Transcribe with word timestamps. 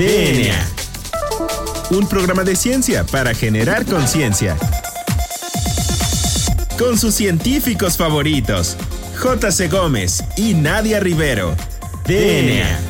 DNA. 0.00 0.66
Un 1.90 2.08
programa 2.08 2.42
de 2.42 2.56
ciencia 2.56 3.04
para 3.04 3.34
generar 3.34 3.84
conciencia. 3.84 4.56
Con 6.78 6.96
sus 6.96 7.14
científicos 7.14 7.98
favoritos, 7.98 8.78
J.C. 9.18 9.68
Gómez 9.68 10.24
y 10.38 10.54
Nadia 10.54 11.00
Rivero. 11.00 11.54
DNA. 12.06 12.80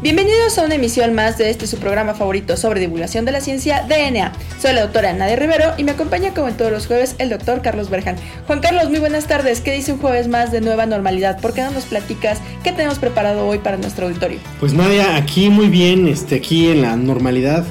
Bienvenidos 0.00 0.56
a 0.56 0.64
una 0.64 0.76
emisión 0.76 1.12
más 1.12 1.36
de 1.36 1.50
este 1.50 1.66
su 1.66 1.76
programa 1.76 2.14
favorito 2.14 2.56
sobre 2.56 2.80
divulgación 2.80 3.26
de 3.26 3.32
la 3.32 3.42
ciencia, 3.42 3.86
DNA. 3.86 4.32
Soy 4.60 4.72
la 4.72 4.82
doctora 4.82 5.12
Nadia 5.12 5.36
Rivero 5.36 5.74
y 5.76 5.84
me 5.84 5.92
acompaña 5.92 6.34
como 6.34 6.48
en 6.48 6.56
todos 6.56 6.72
los 6.72 6.88
jueves 6.88 7.14
el 7.18 7.28
doctor 7.28 7.62
Carlos 7.62 7.90
Berjan. 7.90 8.16
Juan 8.48 8.58
Carlos, 8.58 8.90
muy 8.90 8.98
buenas 8.98 9.28
tardes. 9.28 9.60
¿Qué 9.60 9.72
dice 9.72 9.92
un 9.92 10.00
jueves 10.00 10.26
más 10.26 10.50
de 10.50 10.60
nueva 10.60 10.84
normalidad? 10.84 11.40
¿Por 11.40 11.54
qué 11.54 11.62
no 11.62 11.70
nos 11.70 11.84
platicas 11.84 12.40
qué 12.64 12.72
tenemos 12.72 12.98
preparado 12.98 13.46
hoy 13.46 13.58
para 13.58 13.76
nuestro 13.76 14.06
auditorio? 14.06 14.40
Pues 14.58 14.72
Nadia, 14.72 15.14
aquí 15.14 15.48
muy 15.48 15.68
bien, 15.68 16.08
este, 16.08 16.34
aquí 16.34 16.66
en 16.66 16.82
la 16.82 16.96
normalidad. 16.96 17.64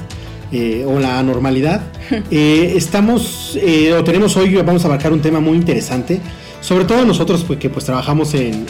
Eh, 0.50 0.86
o 0.86 0.98
la 0.98 1.18
anormalidad. 1.18 1.82
Eh, 2.30 2.72
estamos, 2.74 3.58
eh, 3.60 3.92
o 3.92 4.02
tenemos 4.02 4.34
hoy, 4.38 4.54
vamos 4.54 4.82
a 4.82 4.86
abarcar 4.86 5.12
un 5.12 5.20
tema 5.20 5.40
muy 5.40 5.58
interesante 5.58 6.22
sobre 6.60 6.86
todo 6.86 7.04
nosotros 7.04 7.44
pues, 7.46 7.58
que 7.58 7.70
pues 7.70 7.84
trabajamos 7.84 8.34
en, 8.34 8.66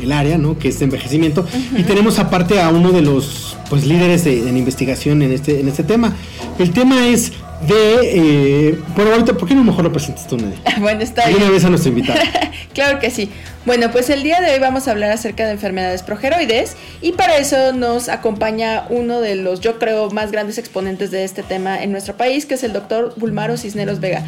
el 0.00 0.12
área, 0.12 0.38
¿no? 0.38 0.58
Que 0.58 0.68
es 0.68 0.78
de 0.78 0.84
envejecimiento 0.84 1.44
y 1.76 1.82
tenemos 1.82 2.18
aparte 2.18 2.60
a 2.60 2.68
uno 2.70 2.92
de 2.92 3.02
los 3.02 3.56
pues 3.68 3.84
líderes 3.84 4.24
de, 4.24 4.48
en 4.48 4.56
investigación 4.56 5.22
en 5.22 5.32
este 5.32 5.60
en 5.60 5.68
este 5.68 5.82
tema. 5.82 6.14
El 6.58 6.70
tema 6.72 7.08
es 7.08 7.32
de... 7.66 8.68
Eh, 8.70 8.78
bueno, 8.94 9.12
ahorita, 9.12 9.34
¿por 9.34 9.48
qué 9.48 9.54
no 9.54 9.64
mejor 9.64 9.84
lo 9.84 9.92
presentas 9.92 10.26
tú, 10.26 10.36
Nadia? 10.36 10.58
bueno, 10.80 11.02
está 11.02 11.26
bien. 11.26 11.42
Una 11.42 11.50
vez 11.50 11.64
a 11.64 11.68
nuestro 11.70 11.90
invitado. 11.90 12.20
claro 12.74 12.98
que 12.98 13.10
sí. 13.10 13.30
Bueno, 13.68 13.90
pues 13.90 14.08
el 14.08 14.22
día 14.22 14.40
de 14.40 14.54
hoy 14.54 14.60
vamos 14.60 14.88
a 14.88 14.92
hablar 14.92 15.10
acerca 15.10 15.44
de 15.44 15.52
enfermedades 15.52 16.02
progeroides 16.02 16.74
y 17.02 17.12
para 17.12 17.36
eso 17.36 17.72
nos 17.72 18.08
acompaña 18.08 18.86
uno 18.88 19.20
de 19.20 19.36
los, 19.36 19.60
yo 19.60 19.78
creo, 19.78 20.10
más 20.10 20.32
grandes 20.32 20.56
exponentes 20.56 21.10
de 21.10 21.24
este 21.24 21.42
tema 21.42 21.82
en 21.82 21.92
nuestro 21.92 22.16
país, 22.16 22.46
que 22.46 22.54
es 22.54 22.62
el 22.62 22.72
doctor 22.72 23.12
Bulmaro 23.16 23.58
Cisneros 23.58 24.00
Vega. 24.00 24.24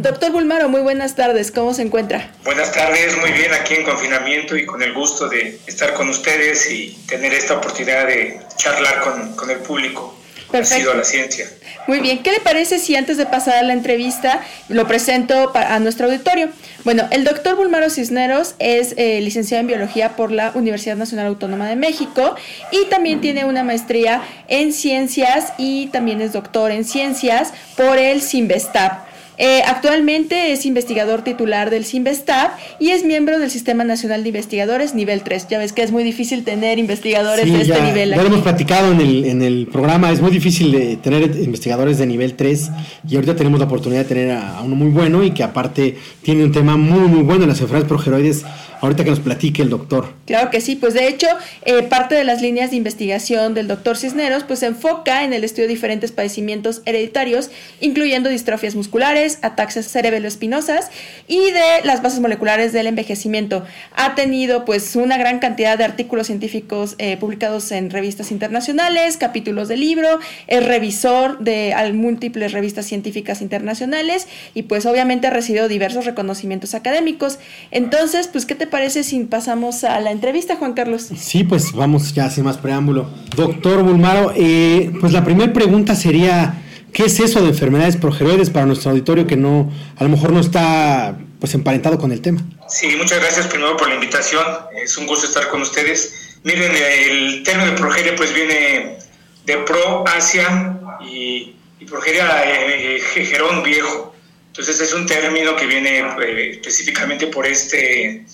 Doctor 0.00 0.30
Bulmaro, 0.30 0.68
muy 0.68 0.82
buenas 0.82 1.14
tardes, 1.14 1.50
¿cómo 1.50 1.72
se 1.72 1.82
encuentra? 1.82 2.30
Buenas 2.44 2.72
tardes, 2.72 3.16
muy 3.16 3.32
bien, 3.32 3.54
aquí 3.54 3.74
en 3.74 3.84
confinamiento 3.84 4.56
y 4.58 4.66
con 4.66 4.82
el 4.82 4.92
gusto 4.92 5.28
de 5.28 5.58
estar 5.66 5.94
con 5.94 6.10
ustedes 6.10 6.70
y 6.70 6.90
tener 7.06 7.32
esta 7.32 7.54
oportunidad 7.54 8.06
de 8.08 8.40
charlar 8.56 9.00
con, 9.00 9.34
con 9.36 9.50
el 9.50 9.58
público. 9.58 10.21
Perfecto. 10.52 10.74
Ha 10.74 10.78
sido 10.78 10.94
la 10.94 11.04
ciencia. 11.04 11.46
Muy 11.88 11.98
bien, 11.98 12.22
¿qué 12.22 12.30
le 12.30 12.40
parece 12.40 12.78
si 12.78 12.94
antes 12.94 13.16
de 13.16 13.26
pasar 13.26 13.56
a 13.56 13.62
la 13.62 13.72
entrevista 13.72 14.40
lo 14.68 14.86
presento 14.86 15.50
a 15.54 15.78
nuestro 15.80 16.06
auditorio? 16.06 16.50
Bueno, 16.84 17.08
el 17.10 17.24
doctor 17.24 17.56
Bulmaro 17.56 17.90
Cisneros 17.90 18.54
es 18.60 18.94
eh, 18.96 19.20
licenciado 19.20 19.62
en 19.62 19.66
biología 19.66 20.14
por 20.14 20.30
la 20.30 20.52
Universidad 20.54 20.96
Nacional 20.96 21.26
Autónoma 21.26 21.68
de 21.68 21.76
México 21.76 22.36
y 22.70 22.84
también 22.86 23.20
tiene 23.20 23.44
una 23.44 23.64
maestría 23.64 24.22
en 24.46 24.72
ciencias 24.72 25.52
y 25.58 25.88
también 25.88 26.20
es 26.20 26.32
doctor 26.32 26.70
en 26.70 26.84
ciencias 26.84 27.52
por 27.76 27.98
el 27.98 28.22
CIMBESTAP. 28.22 29.11
Eh, 29.44 29.60
actualmente 29.66 30.52
es 30.52 30.64
investigador 30.66 31.22
titular 31.22 31.68
del 31.68 31.84
CIMBESTAP 31.84 32.52
y 32.78 32.90
es 32.90 33.04
miembro 33.04 33.40
del 33.40 33.50
Sistema 33.50 33.82
Nacional 33.82 34.22
de 34.22 34.28
Investigadores 34.28 34.94
nivel 34.94 35.22
3. 35.24 35.48
Ya 35.48 35.58
ves 35.58 35.72
que 35.72 35.82
es 35.82 35.90
muy 35.90 36.04
difícil 36.04 36.44
tener 36.44 36.78
investigadores 36.78 37.52
de 37.52 37.62
este 37.62 37.82
nivel. 37.82 38.10
Ya 38.10 38.22
lo 38.22 38.28
hemos 38.28 38.42
platicado 38.42 38.92
en 38.92 39.00
el, 39.00 39.24
en 39.24 39.42
el 39.42 39.66
programa, 39.66 40.12
es 40.12 40.20
muy 40.20 40.30
difícil 40.30 40.96
tener 41.02 41.24
investigadores 41.42 41.98
de 41.98 42.06
nivel 42.06 42.34
3 42.34 42.70
y 43.08 43.16
ahorita 43.16 43.34
tenemos 43.34 43.58
la 43.58 43.66
oportunidad 43.66 44.02
de 44.02 44.08
tener 44.08 44.30
a, 44.30 44.58
a 44.58 44.62
uno 44.62 44.76
muy 44.76 44.90
bueno 44.90 45.24
y 45.24 45.32
que 45.32 45.42
aparte 45.42 45.96
tiene 46.22 46.44
un 46.44 46.52
tema 46.52 46.76
muy, 46.76 47.08
muy 47.08 47.24
bueno 47.24 47.42
en 47.42 47.48
las 47.48 47.60
enfermedades 47.60 47.88
progeroides 47.88 48.44
ahorita 48.82 49.04
que 49.04 49.10
nos 49.10 49.20
platique 49.20 49.62
el 49.62 49.70
doctor. 49.70 50.12
Claro 50.26 50.50
que 50.50 50.60
sí, 50.60 50.76
pues 50.76 50.92
de 50.92 51.08
hecho, 51.08 51.28
eh, 51.64 51.82
parte 51.84 52.14
de 52.14 52.24
las 52.24 52.42
líneas 52.42 52.70
de 52.70 52.76
investigación 52.76 53.54
del 53.54 53.68
doctor 53.68 53.96
Cisneros, 53.96 54.42
pues 54.44 54.58
se 54.58 54.66
enfoca 54.66 55.24
en 55.24 55.32
el 55.32 55.44
estudio 55.44 55.68
de 55.68 55.74
diferentes 55.74 56.12
padecimientos 56.12 56.82
hereditarios, 56.84 57.50
incluyendo 57.80 58.28
distrofias 58.28 58.74
musculares, 58.74 59.38
ataxias 59.42 59.86
cerebelo-espinosas 59.86 60.90
y 61.28 61.52
de 61.52 61.84
las 61.84 62.02
bases 62.02 62.20
moleculares 62.20 62.72
del 62.72 62.88
envejecimiento. 62.88 63.64
Ha 63.94 64.14
tenido 64.14 64.64
pues 64.64 64.96
una 64.96 65.16
gran 65.16 65.38
cantidad 65.38 65.78
de 65.78 65.84
artículos 65.84 66.26
científicos 66.26 66.96
eh, 66.98 67.16
publicados 67.16 67.70
en 67.72 67.90
revistas 67.90 68.32
internacionales, 68.32 69.16
capítulos 69.16 69.68
de 69.68 69.76
libro, 69.76 70.18
es 70.48 70.66
revisor 70.66 71.38
de 71.38 71.72
múltiples 71.94 72.52
revistas 72.52 72.86
científicas 72.86 73.42
internacionales 73.42 74.26
y 74.54 74.62
pues 74.62 74.86
obviamente 74.86 75.28
ha 75.28 75.30
recibido 75.30 75.68
diversos 75.68 76.04
reconocimientos 76.04 76.74
académicos. 76.74 77.38
Entonces, 77.70 78.28
pues, 78.28 78.44
¿qué 78.46 78.54
te 78.54 78.66
parece 78.72 79.04
si 79.04 79.20
pasamos 79.24 79.84
a 79.84 80.00
la 80.00 80.10
entrevista, 80.10 80.56
Juan 80.56 80.72
Carlos? 80.72 81.06
Sí, 81.14 81.44
pues 81.44 81.72
vamos 81.72 82.14
ya 82.14 82.30
sin 82.30 82.44
más 82.44 82.56
preámbulo. 82.56 83.08
Doctor 83.36 83.82
Bulmaro, 83.82 84.32
eh, 84.34 84.90
pues 84.98 85.12
la 85.12 85.22
primera 85.24 85.52
pregunta 85.52 85.94
sería, 85.94 86.62
¿qué 86.92 87.04
es 87.04 87.20
eso 87.20 87.42
de 87.42 87.50
enfermedades 87.50 87.98
progeroides 87.98 88.48
para 88.48 88.64
nuestro 88.64 88.90
auditorio 88.90 89.26
que 89.26 89.36
no, 89.36 89.70
a 89.94 90.02
lo 90.02 90.08
mejor 90.08 90.32
no 90.32 90.40
está 90.40 91.18
pues 91.38 91.52
emparentado 91.52 91.98
con 91.98 92.12
el 92.12 92.22
tema? 92.22 92.40
Sí, 92.66 92.96
muchas 92.96 93.20
gracias 93.20 93.46
primero 93.48 93.76
por 93.76 93.88
la 93.88 93.94
invitación. 93.96 94.42
Es 94.82 94.96
un 94.96 95.06
gusto 95.06 95.26
estar 95.26 95.48
con 95.48 95.60
ustedes. 95.60 96.38
Miren, 96.42 96.72
el 96.74 97.42
término 97.42 97.72
de 97.72 97.76
progeria 97.76 98.16
pues 98.16 98.34
viene 98.34 98.96
de 99.44 99.56
pro, 99.58 100.04
Asia 100.08 100.80
y, 101.04 101.54
progeria 101.86 102.42
eh, 102.46 103.02
eh 103.16 103.62
viejo. 103.62 104.14
Entonces 104.46 104.80
es 104.80 104.94
un 104.94 105.04
término 105.04 105.56
que 105.56 105.66
viene 105.66 105.98
eh, 105.98 106.50
específicamente 106.52 107.26
por 107.26 107.46
este 107.46 108.24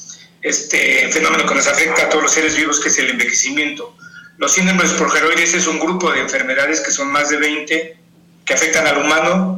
este 0.43 1.09
fenómeno 1.09 1.47
que 1.47 1.54
nos 1.54 1.66
afecta 1.66 2.03
a 2.03 2.09
todos 2.09 2.25
los 2.25 2.32
seres 2.32 2.56
vivos, 2.56 2.81
que 2.81 2.88
es 2.88 2.99
el 2.99 3.10
envejecimiento. 3.10 3.97
Los 4.38 4.53
síndromes 4.53 4.93
progeroides 4.93 5.54
es 5.54 5.66
un 5.66 5.81
grupo 5.81 6.12
de 6.12 6.21
enfermedades 6.21 6.81
que 6.81 6.93
son 6.93 7.10
más 7.10 7.28
de 7.28 7.38
20 7.38 7.97
que 8.44 8.54
afectan 8.54 8.87
al 8.87 8.99
humano 8.99 9.56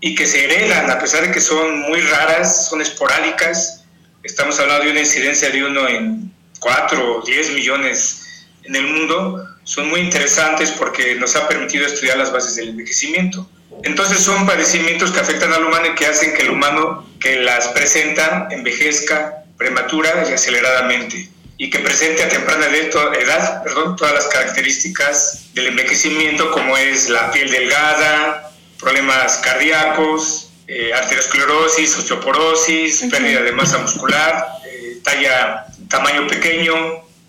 y 0.00 0.14
que 0.14 0.26
se 0.26 0.44
heredan, 0.44 0.90
a 0.90 0.98
pesar 0.98 1.26
de 1.26 1.32
que 1.32 1.40
son 1.40 1.80
muy 1.80 2.00
raras, 2.00 2.68
son 2.68 2.82
esporádicas. 2.82 3.84
Estamos 4.22 4.58
hablando 4.58 4.84
de 4.84 4.90
una 4.90 5.00
incidencia 5.00 5.48
de 5.50 5.64
uno 5.64 5.88
en 5.88 6.32
4 6.58 7.18
o 7.18 7.22
10 7.22 7.52
millones 7.52 8.46
en 8.64 8.76
el 8.76 8.86
mundo. 8.88 9.48
Son 9.64 9.88
muy 9.88 10.00
interesantes 10.00 10.72
porque 10.72 11.14
nos 11.14 11.34
ha 11.36 11.48
permitido 11.48 11.86
estudiar 11.86 12.18
las 12.18 12.32
bases 12.32 12.56
del 12.56 12.70
envejecimiento. 12.70 13.48
Entonces 13.84 14.18
son 14.18 14.46
padecimientos 14.46 15.12
que 15.12 15.20
afectan 15.20 15.52
al 15.52 15.64
humano 15.64 15.86
y 15.86 15.94
que 15.94 16.06
hacen 16.06 16.34
que 16.34 16.42
el 16.42 16.50
humano 16.50 17.06
que 17.20 17.36
las 17.36 17.68
presenta 17.68 18.48
envejezca 18.50 19.45
prematura 19.56 20.24
y 20.28 20.32
aceleradamente 20.32 21.28
y 21.58 21.70
que 21.70 21.78
presente 21.78 22.22
a 22.22 22.28
temprana 22.28 22.66
edad 22.66 23.62
perdón, 23.62 23.96
todas 23.96 24.14
las 24.14 24.26
características 24.28 25.54
del 25.54 25.68
envejecimiento 25.68 26.50
como 26.50 26.76
es 26.76 27.08
la 27.08 27.30
piel 27.30 27.50
delgada, 27.50 28.52
problemas 28.78 29.38
cardíacos, 29.38 30.50
eh, 30.68 30.92
arteriosclerosis, 30.92 31.96
osteoporosis, 31.96 33.06
pérdida 33.10 33.42
de 33.42 33.52
masa 33.52 33.78
muscular, 33.78 34.46
eh, 34.66 34.98
talla, 35.02 35.66
tamaño 35.88 36.26
pequeño, 36.26 36.74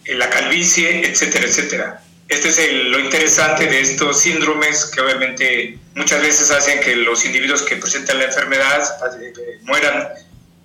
eh, 0.05 0.16
la 0.16 0.29
calvicie, 0.29 1.07
etcétera, 1.07 1.45
etcétera. 1.45 2.03
Este 2.27 2.49
es 2.49 2.73
lo 2.73 2.99
interesante 2.99 3.67
de 3.67 3.79
estos 3.79 4.19
síndromes 4.19 4.85
que 4.87 4.99
obviamente 4.99 5.77
muchas 5.95 6.21
veces 6.21 6.51
hacen 6.51 6.81
que 6.81 6.95
los 6.95 7.23
individuos 7.25 7.61
que 7.61 7.77
presentan 7.77 8.17
la 8.17 8.25
enfermedad 8.25 8.83
mueran 9.61 10.09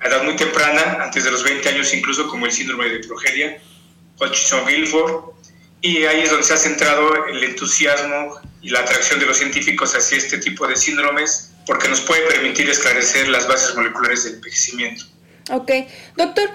a 0.03 0.09
edad 0.09 0.25
muy 0.25 0.37
temprana, 0.37 0.99
antes 1.01 1.25
de 1.25 1.31
los 1.31 1.43
20 1.45 1.69
años 1.69 1.95
incluso, 1.95 2.29
como 2.29 2.47
el 2.47 2.53
síndrome 2.53 2.89
de 2.89 3.01
progeria, 3.01 3.59
Hodgson-Gilford, 4.19 5.33
y 5.81 6.05
ahí 6.05 6.21
es 6.23 6.31
donde 6.31 6.45
se 6.45 6.55
ha 6.55 6.57
centrado 6.57 7.27
el 7.27 7.43
entusiasmo 7.43 8.41
y 8.61 8.71
la 8.71 8.81
atracción 8.81 9.19
de 9.19 9.27
los 9.27 9.37
científicos 9.37 9.95
hacia 9.97 10.19
este 10.19 10.39
tipo 10.39 10.67
de 10.67 10.77
síndromes, 10.77 11.53
porque 11.67 11.89
nos 11.89 12.01
puede 12.01 12.23
permitir 12.27 12.69
esclarecer 12.69 13.29
las 13.29 13.47
bases 13.47 13.75
moleculares 13.75 14.25
del 14.25 14.35
envejecimiento. 14.35 15.05
Ok, 15.51 15.71
doctor, 16.17 16.51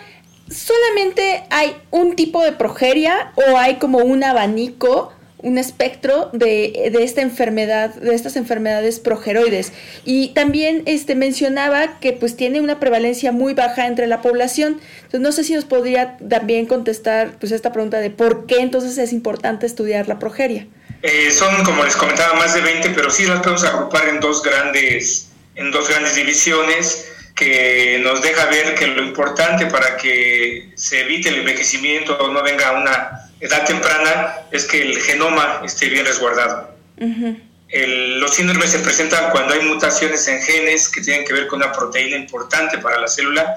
¿solamente 0.50 1.44
hay 1.50 1.76
un 1.92 2.16
tipo 2.16 2.44
de 2.44 2.54
progeria 2.54 3.34
o 3.36 3.58
hay 3.58 3.78
como 3.78 4.00
un 4.00 4.24
abanico 4.24 5.14
un 5.40 5.58
espectro 5.58 6.30
de, 6.34 6.90
de, 6.92 7.04
esta 7.04 7.22
enfermedad, 7.22 7.94
de 7.94 8.16
estas 8.16 8.36
enfermedades 8.36 9.00
progeroides. 9.00 9.72
Y 10.04 10.30
también 10.30 10.84
este, 10.86 11.16
mencionaba 11.16 12.00
que 12.00 12.14
pues 12.14 12.36
tiene 12.36 12.60
una 12.60 12.80
prevalencia 12.80 13.32
muy 13.32 13.54
baja 13.54 13.86
entre 13.86 14.08
la 14.08 14.22
población. 14.22 14.80
Entonces 14.98 15.22
no 15.22 15.32
sé 15.32 15.44
si 15.44 15.54
nos 15.54 15.66
podría 15.66 16.18
también 16.18 16.66
contestar 16.66 17.38
pues 17.40 17.52
esta 17.52 17.72
pregunta 17.72 18.00
de 18.00 18.10
por 18.10 18.48
qué 18.48 18.62
entonces 18.62 18.98
es 18.98 19.14
importante 19.14 19.66
estudiar 19.66 20.08
la 20.08 20.18
progeria. 20.18 20.68
Eh, 21.04 21.30
son, 21.32 21.64
como 21.64 21.84
les 21.84 21.96
comentaba, 21.96 22.34
más 22.34 22.56
de 22.56 22.62
20, 22.62 22.90
pero 22.90 23.12
sí 23.12 23.26
las 23.26 23.40
podemos 23.40 23.64
agrupar 23.64 24.10
en 24.10 24.20
dos 24.20 24.42
grandes, 24.42 25.30
en 25.56 25.70
dos 25.70 25.88
grandes 25.88 26.16
divisiones 26.16 27.12
que 27.36 28.00
nos 28.04 28.24
deja 28.24 28.46
ver 28.48 28.74
que 28.74 28.88
lo 28.88 29.04
importante 29.04 29.68
para 29.68 29.96
que 29.96 30.72
se 30.76 31.02
evite 31.02 31.30
el 31.30 31.36
envejecimiento 31.36 32.18
o 32.18 32.34
no 32.34 32.42
venga 32.42 32.72
una 32.72 33.27
edad 33.40 33.66
temprana 33.66 34.36
es 34.52 34.66
que 34.66 34.82
el 34.82 35.02
genoma 35.02 35.62
esté 35.64 35.90
bien 35.90 36.06
resguardado. 36.06 36.76
los 37.70 38.34
síndromes 38.34 38.72
se 38.72 38.80
presentan 38.80 39.32
cuando 39.32 39.54
hay 39.54 39.62
mutaciones 39.62 40.28
en 40.28 40.42
genes 40.42 40.90
que 40.90 41.02
tienen 41.02 41.26
que 41.26 41.34
ver 41.34 41.48
con 41.48 41.62
una 41.62 41.72
proteína 41.72 42.18
importante 42.18 42.78
para 42.78 43.00
la 43.00 43.08
célula 43.08 43.56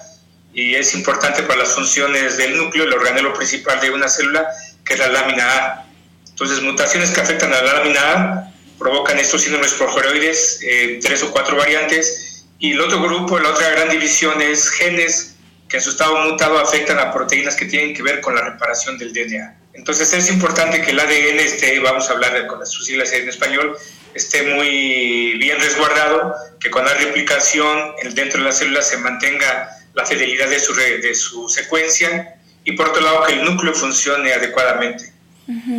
y 0.52 0.74
es 0.74 0.94
importante 0.94 1.42
para 1.44 1.60
las 1.60 1.74
funciones 1.74 2.36
del 2.36 2.56
núcleo, 2.56 2.84
el 2.84 2.92
organelo 2.92 3.32
principal 3.34 3.80
de 3.80 3.90
una 3.90 4.08
célula, 4.08 4.48
que 4.84 4.94
es 4.94 4.98
la 5.00 5.08
lámina 5.08 5.44
A. 5.44 5.86
Entonces, 6.28 6.60
mutaciones 6.60 7.10
que 7.10 7.20
afectan 7.20 7.52
a 7.52 7.62
la 7.62 7.74
lámina 7.74 8.00
A 8.12 8.52
provocan 8.78 9.18
estos 9.18 9.42
síndromes 9.42 9.74
progeroides, 9.74 10.58
eh, 10.62 10.98
tres 11.02 11.22
o 11.22 11.30
cuatro 11.30 11.56
variantes, 11.56 12.46
y 12.58 12.72
el 12.72 12.80
otro 12.80 13.00
grupo, 13.00 13.38
la 13.38 13.50
otra 13.50 13.70
gran 13.70 13.90
división 13.90 14.40
es 14.42 14.70
genes 14.70 15.36
que 15.68 15.76
en 15.76 15.82
su 15.82 15.90
estado 15.90 16.16
mutado 16.28 16.58
afectan 16.58 16.98
a 16.98 17.12
proteínas 17.12 17.54
que 17.54 17.66
tienen 17.66 17.94
que 17.94 18.02
ver 18.02 18.20
con 18.20 18.34
la 18.34 18.42
reparación 18.42 18.98
del 18.98 19.12
DNA. 19.12 19.59
Entonces 19.72 20.12
es 20.12 20.31
importante 20.31 20.82
que 20.82 20.90
el 20.90 21.00
ADN 21.00 21.40
esté, 21.40 21.78
vamos 21.81 22.08
a 22.08 22.12
hablar 22.12 22.46
con 22.46 22.58
las 22.58 22.72
siglas 22.72 23.12
en 23.12 23.28
español, 23.28 23.76
esté 24.14 24.43
muy 24.43 25.38
bien 25.38 25.58
resguardado, 25.61 26.34
que 26.58 26.70
con 26.70 26.84
la 26.84 26.94
replicación 26.94 27.94
dentro 28.14 28.40
de 28.40 28.46
las 28.46 28.58
células 28.58 28.88
se 28.88 28.99
mantenga 28.99 29.70
la 29.94 30.05
fidelidad 30.05 30.49
de 30.49 30.61
su, 30.61 30.75
de 30.75 31.14
su 31.14 31.49
secuencia 31.49 32.37
y 32.64 32.72
por 32.72 32.88
otro 32.88 33.00
lado 33.02 33.25
que 33.25 33.34
el 33.34 33.44
núcleo 33.44 33.72
funcione 33.75 34.32
adecuadamente. 34.32 35.12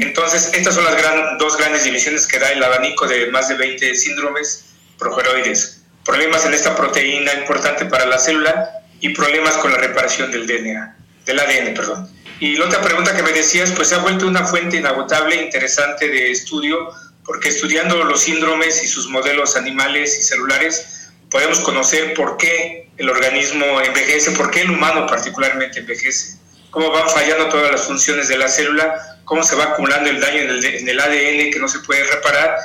Entonces, 0.01 0.51
estas 0.53 0.75
son 0.75 0.83
las 0.83 0.97
gran, 0.97 1.37
dos 1.37 1.57
grandes 1.57 1.85
divisiones 1.85 2.27
que 2.27 2.39
da 2.39 2.51
el 2.51 2.61
abanico 2.61 3.07
de 3.07 3.27
más 3.27 3.47
de 3.47 3.55
20 3.55 3.95
síndromes 3.95 4.65
progeroides. 4.97 5.83
Problemas 6.03 6.45
en 6.45 6.53
esta 6.53 6.75
proteína 6.75 7.33
importante 7.35 7.85
para 7.85 8.05
la 8.05 8.17
célula 8.17 8.69
y 8.99 9.09
problemas 9.09 9.55
con 9.57 9.71
la 9.71 9.77
reparación 9.77 10.29
del 10.29 10.45
DNA, 10.45 10.97
del 11.25 11.39
ADN, 11.39 11.73
perdón. 11.73 12.09
Y 12.41 12.55
la 12.55 12.65
otra 12.65 12.81
pregunta 12.81 13.15
que 13.15 13.21
me 13.21 13.33
decías, 13.33 13.71
pues 13.71 13.89
se 13.89 13.95
ha 13.95 13.99
vuelto 13.99 14.25
una 14.25 14.43
fuente 14.47 14.77
inagotable, 14.77 15.35
e 15.35 15.43
interesante 15.43 16.07
de 16.07 16.31
estudio, 16.31 16.89
porque 17.23 17.49
estudiando 17.49 18.03
los 18.03 18.21
síndromes 18.21 18.83
y 18.83 18.87
sus 18.87 19.07
modelos 19.09 19.55
animales 19.55 20.17
y 20.19 20.23
celulares, 20.23 21.11
podemos 21.29 21.59
conocer 21.59 22.15
por 22.15 22.37
qué 22.37 22.89
el 22.97 23.09
organismo 23.11 23.79
envejece, 23.81 24.31
por 24.31 24.49
qué 24.49 24.61
el 24.61 24.71
humano 24.71 25.05
particularmente 25.05 25.81
envejece, 25.81 26.39
cómo 26.71 26.89
van 26.89 27.07
fallando 27.11 27.47
todas 27.49 27.71
las 27.71 27.83
funciones 27.83 28.27
de 28.27 28.39
la 28.39 28.47
célula, 28.47 29.19
cómo 29.23 29.43
se 29.43 29.55
va 29.55 29.65
acumulando 29.65 30.09
el 30.09 30.19
daño 30.19 30.41
en 30.41 30.89
el, 30.89 30.99
ADN 30.99 31.51
que 31.51 31.59
no 31.59 31.67
se 31.67 31.77
puede 31.81 32.03
reparar, 32.05 32.55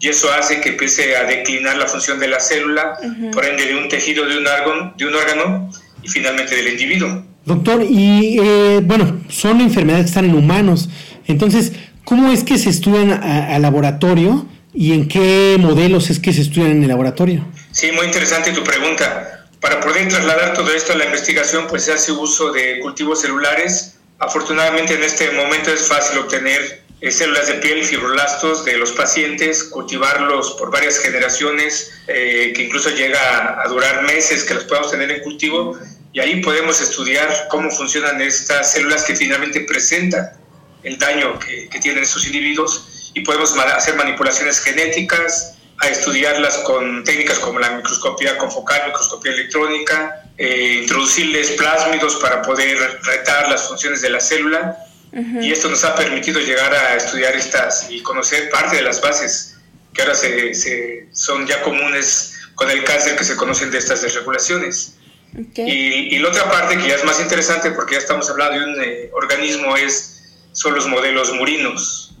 y 0.00 0.08
eso 0.08 0.32
hace 0.32 0.62
que 0.62 0.70
empiece 0.70 1.14
a 1.14 1.24
declinar 1.24 1.76
la 1.76 1.86
función 1.86 2.18
de 2.18 2.28
la 2.28 2.40
célula, 2.40 2.96
por 3.34 3.44
ende 3.44 3.66
de 3.66 3.76
un 3.76 3.90
tejido, 3.90 4.24
de 4.24 4.38
un, 4.38 4.46
órgano, 4.46 4.94
de 4.96 5.04
un 5.04 5.14
órgano 5.14 5.70
y 6.02 6.08
finalmente 6.08 6.56
del 6.56 6.68
individuo. 6.68 7.35
Doctor, 7.46 7.84
y 7.88 8.40
eh, 8.40 8.80
bueno, 8.82 9.22
son 9.28 9.60
enfermedades 9.60 10.06
que 10.06 10.08
están 10.10 10.24
en 10.24 10.34
humanos. 10.34 10.88
Entonces, 11.28 11.72
¿cómo 12.04 12.32
es 12.32 12.42
que 12.42 12.58
se 12.58 12.70
estudian 12.70 13.12
al 13.12 13.62
laboratorio 13.62 14.46
y 14.74 14.92
en 14.92 15.06
qué 15.06 15.56
modelos 15.58 16.10
es 16.10 16.18
que 16.18 16.32
se 16.32 16.42
estudian 16.42 16.72
en 16.72 16.82
el 16.82 16.88
laboratorio? 16.88 17.46
Sí, 17.70 17.92
muy 17.92 18.06
interesante 18.06 18.50
tu 18.50 18.64
pregunta. 18.64 19.46
Para 19.60 19.80
poder 19.80 20.08
trasladar 20.08 20.54
todo 20.54 20.72
esto 20.72 20.92
a 20.92 20.96
la 20.96 21.04
investigación, 21.04 21.66
pues 21.68 21.84
se 21.84 21.92
hace 21.92 22.10
uso 22.10 22.50
de 22.50 22.80
cultivos 22.80 23.20
celulares. 23.20 23.96
Afortunadamente 24.18 24.94
en 24.94 25.04
este 25.04 25.30
momento 25.30 25.70
es 25.70 25.86
fácil 25.86 26.18
obtener 26.18 26.82
eh, 27.00 27.12
células 27.12 27.46
de 27.46 27.54
piel, 27.54 27.84
fibroblastos 27.84 28.64
de 28.64 28.76
los 28.76 28.90
pacientes, 28.90 29.62
cultivarlos 29.64 30.52
por 30.58 30.72
varias 30.72 30.98
generaciones, 30.98 31.92
eh, 32.08 32.52
que 32.56 32.64
incluso 32.64 32.90
llega 32.90 33.62
a, 33.62 33.68
durar 33.68 34.02
meses 34.02 34.42
que 34.44 34.54
los 34.54 34.64
podamos 34.64 34.90
tener 34.90 35.10
en 35.10 35.22
cultivo 35.22 35.78
y 36.16 36.20
ahí 36.20 36.40
podemos 36.40 36.80
estudiar 36.80 37.28
cómo 37.50 37.70
funcionan 37.70 38.22
estas 38.22 38.72
células 38.72 39.04
que 39.04 39.14
finalmente 39.14 39.60
presentan 39.60 40.30
el 40.82 40.96
daño 40.96 41.38
que, 41.38 41.68
tienen 41.78 42.04
estos 42.04 42.24
individuos 42.24 43.12
y 43.12 43.20
podemos 43.20 43.54
hacer 43.58 43.96
manipulaciones 43.96 44.60
genéticas, 44.60 45.58
a 45.78 45.88
estudiarlas 45.88 46.56
con 46.64 47.04
técnicas 47.04 47.38
como 47.38 47.58
la 47.58 47.68
microscopía 47.72 48.38
confocal, 48.38 48.86
microscopía 48.86 49.32
electrónica, 49.32 50.22
eh, 50.38 50.78
introducirles 50.84 51.50
plásmidos 51.50 52.16
para 52.16 52.40
poder 52.40 52.78
retar 53.02 53.50
las 53.50 53.68
funciones 53.68 54.00
de 54.00 54.08
la 54.08 54.20
célula. 54.20 54.78
Y 55.42 55.52
esto 55.52 55.68
nos 55.68 55.84
ha 55.84 55.94
permitido 55.94 56.40
llegar 56.40 56.74
a 56.74 56.96
estudiar 56.96 57.36
estas 57.36 57.90
y 57.90 58.00
conocer 58.00 58.48
parte 58.48 58.76
de 58.76 58.82
las 58.82 59.02
bases 59.02 59.58
que 59.92 60.00
ahora 60.00 60.14
se, 60.14 61.08
son 61.12 61.46
ya 61.46 61.60
comunes 61.60 62.38
con 62.54 62.70
el 62.70 62.84
cáncer 62.84 63.16
que 63.16 63.24
se 63.24 63.36
conocen 63.36 63.70
de 63.70 63.76
estas 63.76 64.00
desregulaciones. 64.00 64.96
Y, 65.56 66.18
la 66.18 66.28
otra 66.28 66.50
parte 66.50 66.78
que 66.78 66.88
ya 66.88 66.94
es 66.94 67.04
más 67.04 67.20
interesante, 67.20 67.70
porque 67.72 67.94
ya 67.94 67.98
estamos 67.98 68.28
hablando 68.30 68.58
de 68.58 68.64
un 68.64 68.82
eh, 68.82 69.10
organismo, 69.12 69.76
es, 69.76 70.22
son 70.52 70.74
los 70.74 70.86
modelos 70.88 71.32
murinos. 71.34 72.14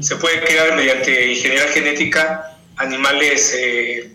Se 0.00 0.16
puede 0.16 0.40
crear 0.40 0.74
mediante 0.74 1.32
ingeniería 1.32 1.68
genética 1.68 2.58
animales 2.78 3.54
eh, 3.56 4.10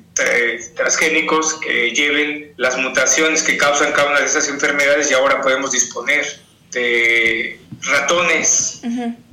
transgénicos 0.75 1.55
que 1.55 1.91
lleven 1.91 2.53
las 2.57 2.77
mutaciones 2.77 3.43
que 3.43 3.57
causan 3.57 3.91
cada 3.93 4.09
una 4.09 4.19
de 4.19 4.25
esas 4.25 4.47
enfermedades 4.49 5.09
y 5.09 5.13
ahora 5.13 5.41
podemos 5.41 5.71
disponer 5.71 6.25
de 6.71 7.59
ratones 7.81 8.81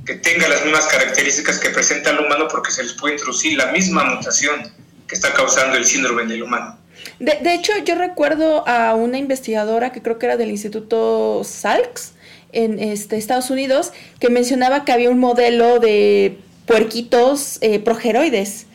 que 0.07 0.15
tengan 0.17 0.51
las 0.51 0.65
mismas 0.65 0.87
características 0.87 1.59
que 1.59 1.71
presenta 1.71 2.11
el 2.11 2.21
humano 2.21 2.49
porque 2.49 2.71
se 2.71 2.83
les 2.83 2.93
puede 2.95 3.15
introducir 3.15 3.57
la 3.59 3.67
misma 3.67 4.05
mutación 4.05 4.73
que 5.07 5.15
está 5.15 5.33
causando 5.35 5.77
el 5.77 5.85
síndrome 5.85 6.25
del 6.27 6.43
humano. 6.43 6.79
De, 7.21 7.39
de, 7.43 7.55
hecho, 7.55 7.73
yo 7.85 7.95
recuerdo 7.95 8.67
a 8.67 8.95
una 8.95 9.19
investigadora 9.19 9.93
que 9.93 10.01
creo 10.03 10.19
que 10.19 10.27
era 10.27 10.37
del 10.37 10.51
Instituto 10.51 11.43
Salks 11.45 12.15
en 12.53 12.79
este, 12.79 13.17
Estados 13.17 13.51
Unidos 13.51 13.93
que 14.19 14.31
mencionaba 14.31 14.85
que 14.85 14.93
había 14.93 15.11
un 15.11 15.19
modelo 15.19 15.79
de 15.79 16.39
puerquitos 16.67 17.59
eh, 17.61 17.79
progeroides. 17.79 18.67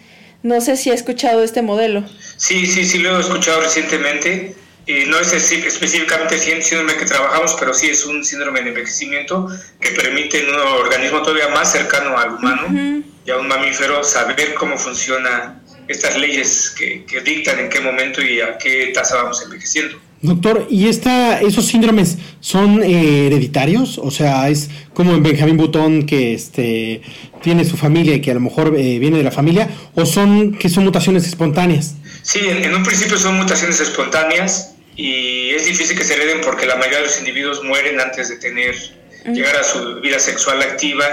No 0.44 0.62
sé 0.62 0.78
si 0.78 0.92
ha 0.92 0.94
escuchado 0.94 1.44
este 1.44 1.62
modelo. 1.62 2.04
Sí, 2.38 2.68
sí, 2.68 2.86
sí 2.86 3.00
lo 3.00 3.18
he 3.18 3.22
escuchado 3.22 3.62
recientemente. 3.62 4.56
y 4.86 5.06
no 5.08 5.18
es 5.18 5.34
específicamente 5.34 6.36
el 6.36 6.62
síndrome 6.62 6.96
que 6.96 7.06
trabajamos, 7.06 7.56
pero 7.60 7.74
sí 7.74 7.90
es 7.90 8.06
un 8.06 8.24
síndrome 8.24 8.62
de 8.62 8.70
envejecimiento 8.70 9.48
que 9.80 9.90
permite 9.90 10.44
en 10.44 10.50
un 10.50 10.60
organismo 10.60 11.24
todavía 11.24 11.48
más 11.48 11.72
cercano 11.72 12.16
al 12.16 12.36
humano 12.36 13.04
y 13.26 13.32
a 13.32 13.38
un 13.38 13.48
mamífero 13.48 14.04
saber 14.04 14.54
cómo 14.54 14.78
funciona 14.78 15.60
estas 15.88 16.18
leyes 16.18 16.74
que, 16.78 17.06
dictan 17.22 17.60
en 17.60 17.70
qué 17.70 17.80
momento 17.80 18.22
y 18.22 18.42
a 18.42 18.58
qué 18.58 18.92
tasa 18.94 19.16
vamos 19.16 19.42
envejeciendo. 19.44 20.00
Doctor, 20.22 20.68
¿y 20.72 20.88
esta, 20.88 21.40
esos 21.42 21.68
síndromes 21.68 22.18
son 22.40 22.82
eh, 22.82 23.28
hereditarios? 23.28 24.00
O 24.00 24.10
sea, 24.10 24.50
es 24.50 24.70
como 24.94 25.14
en 25.14 25.22
Benjamín 25.22 25.58
Butón 25.58 26.06
que 26.06 26.34
este, 26.34 27.02
tiene 27.44 27.64
su 27.64 27.78
familia 27.78 28.16
y 28.16 28.22
que 28.22 28.32
a 28.32 28.34
lo 28.34 28.40
mejor 28.40 28.76
eh, 28.76 28.98
viene 28.98 29.18
de 29.18 29.24
la 29.24 29.32
familia, 29.32 29.70
o 29.94 30.06
son 30.06 30.58
que 30.58 30.68
son 30.70 30.84
mutaciones 30.84 31.28
espontáneas? 31.28 31.96
Sí, 32.24 32.40
en, 32.44 32.74
un 32.74 32.84
principio 32.84 33.18
son 33.20 33.38
mutaciones 33.38 33.80
espontáneas 33.80 34.74
y 34.96 35.50
es 35.52 35.66
difícil 35.66 35.96
que 35.96 36.04
se 36.04 36.16
hereden 36.16 36.42
porque 36.44 36.66
la 36.66 36.76
mayoría 36.76 37.00
de 37.00 37.06
los 37.06 37.20
individuos 37.20 37.64
mueren 37.64 38.00
antes 38.00 38.30
de 38.30 38.38
tener, 38.38 38.76
llegar 39.28 39.56
a 39.58 39.64
su 39.64 40.00
vida 40.02 40.18
sexual 40.18 40.62
activa 40.62 41.06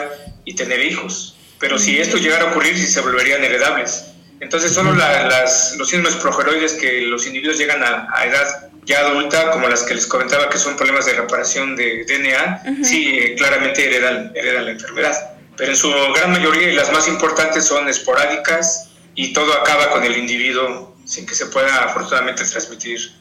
y 0.47 0.55
tener 0.55 0.81
hijos. 0.81 1.37
Pero 1.59 1.79
si 1.79 1.99
esto 1.99 2.17
llegara 2.17 2.49
a 2.49 2.51
ocurrir, 2.51 2.79
sí 2.79 2.87
se 2.87 3.01
volverían 3.03 3.45
heredables. 3.45 4.07
Entonces, 4.43 4.75
solo 4.75 4.93
las, 4.93 5.77
los 5.79 5.89
síndromes 5.89 6.21
progeroides 6.21 6.73
que 6.73 7.03
los 7.03 7.27
individuos 7.29 7.59
llegan 7.59 7.81
a, 7.85 8.25
edad 8.25 8.71
ya 8.85 8.99
adulta, 8.99 9.53
como 9.53 9.69
las 9.69 9.85
que 9.85 9.95
les 9.95 10.05
comentaba 10.05 10.51
que 10.51 10.59
son 10.59 10.77
problemas 10.77 11.07
de 11.07 11.13
reparación 11.13 11.77
de 11.77 12.05
DNA, 12.05 12.83
sí, 12.83 13.19
eh, 13.19 13.37
claramente 13.37 13.85
heredan, 13.85 14.33
heredan 14.35 14.65
la 14.65 14.71
enfermedad. 14.73 15.37
Pero 15.57 15.71
en 15.71 15.77
su 15.77 15.89
gran 16.17 16.33
mayoría 16.33 16.71
y 16.71 16.75
las 16.75 16.91
más 16.93 17.07
importantes 17.07 17.65
son 17.65 17.89
esporádicas 17.89 18.91
y 19.15 19.33
todo 19.33 19.53
acaba 19.55 19.91
con 19.91 20.03
el 20.03 20.17
individuo 20.17 20.97
sin 21.05 21.25
que 21.25 21.37
se 21.37 21.47
pueda 21.47 21.85
afortunadamente 21.85 22.45
transmitir 22.45 23.13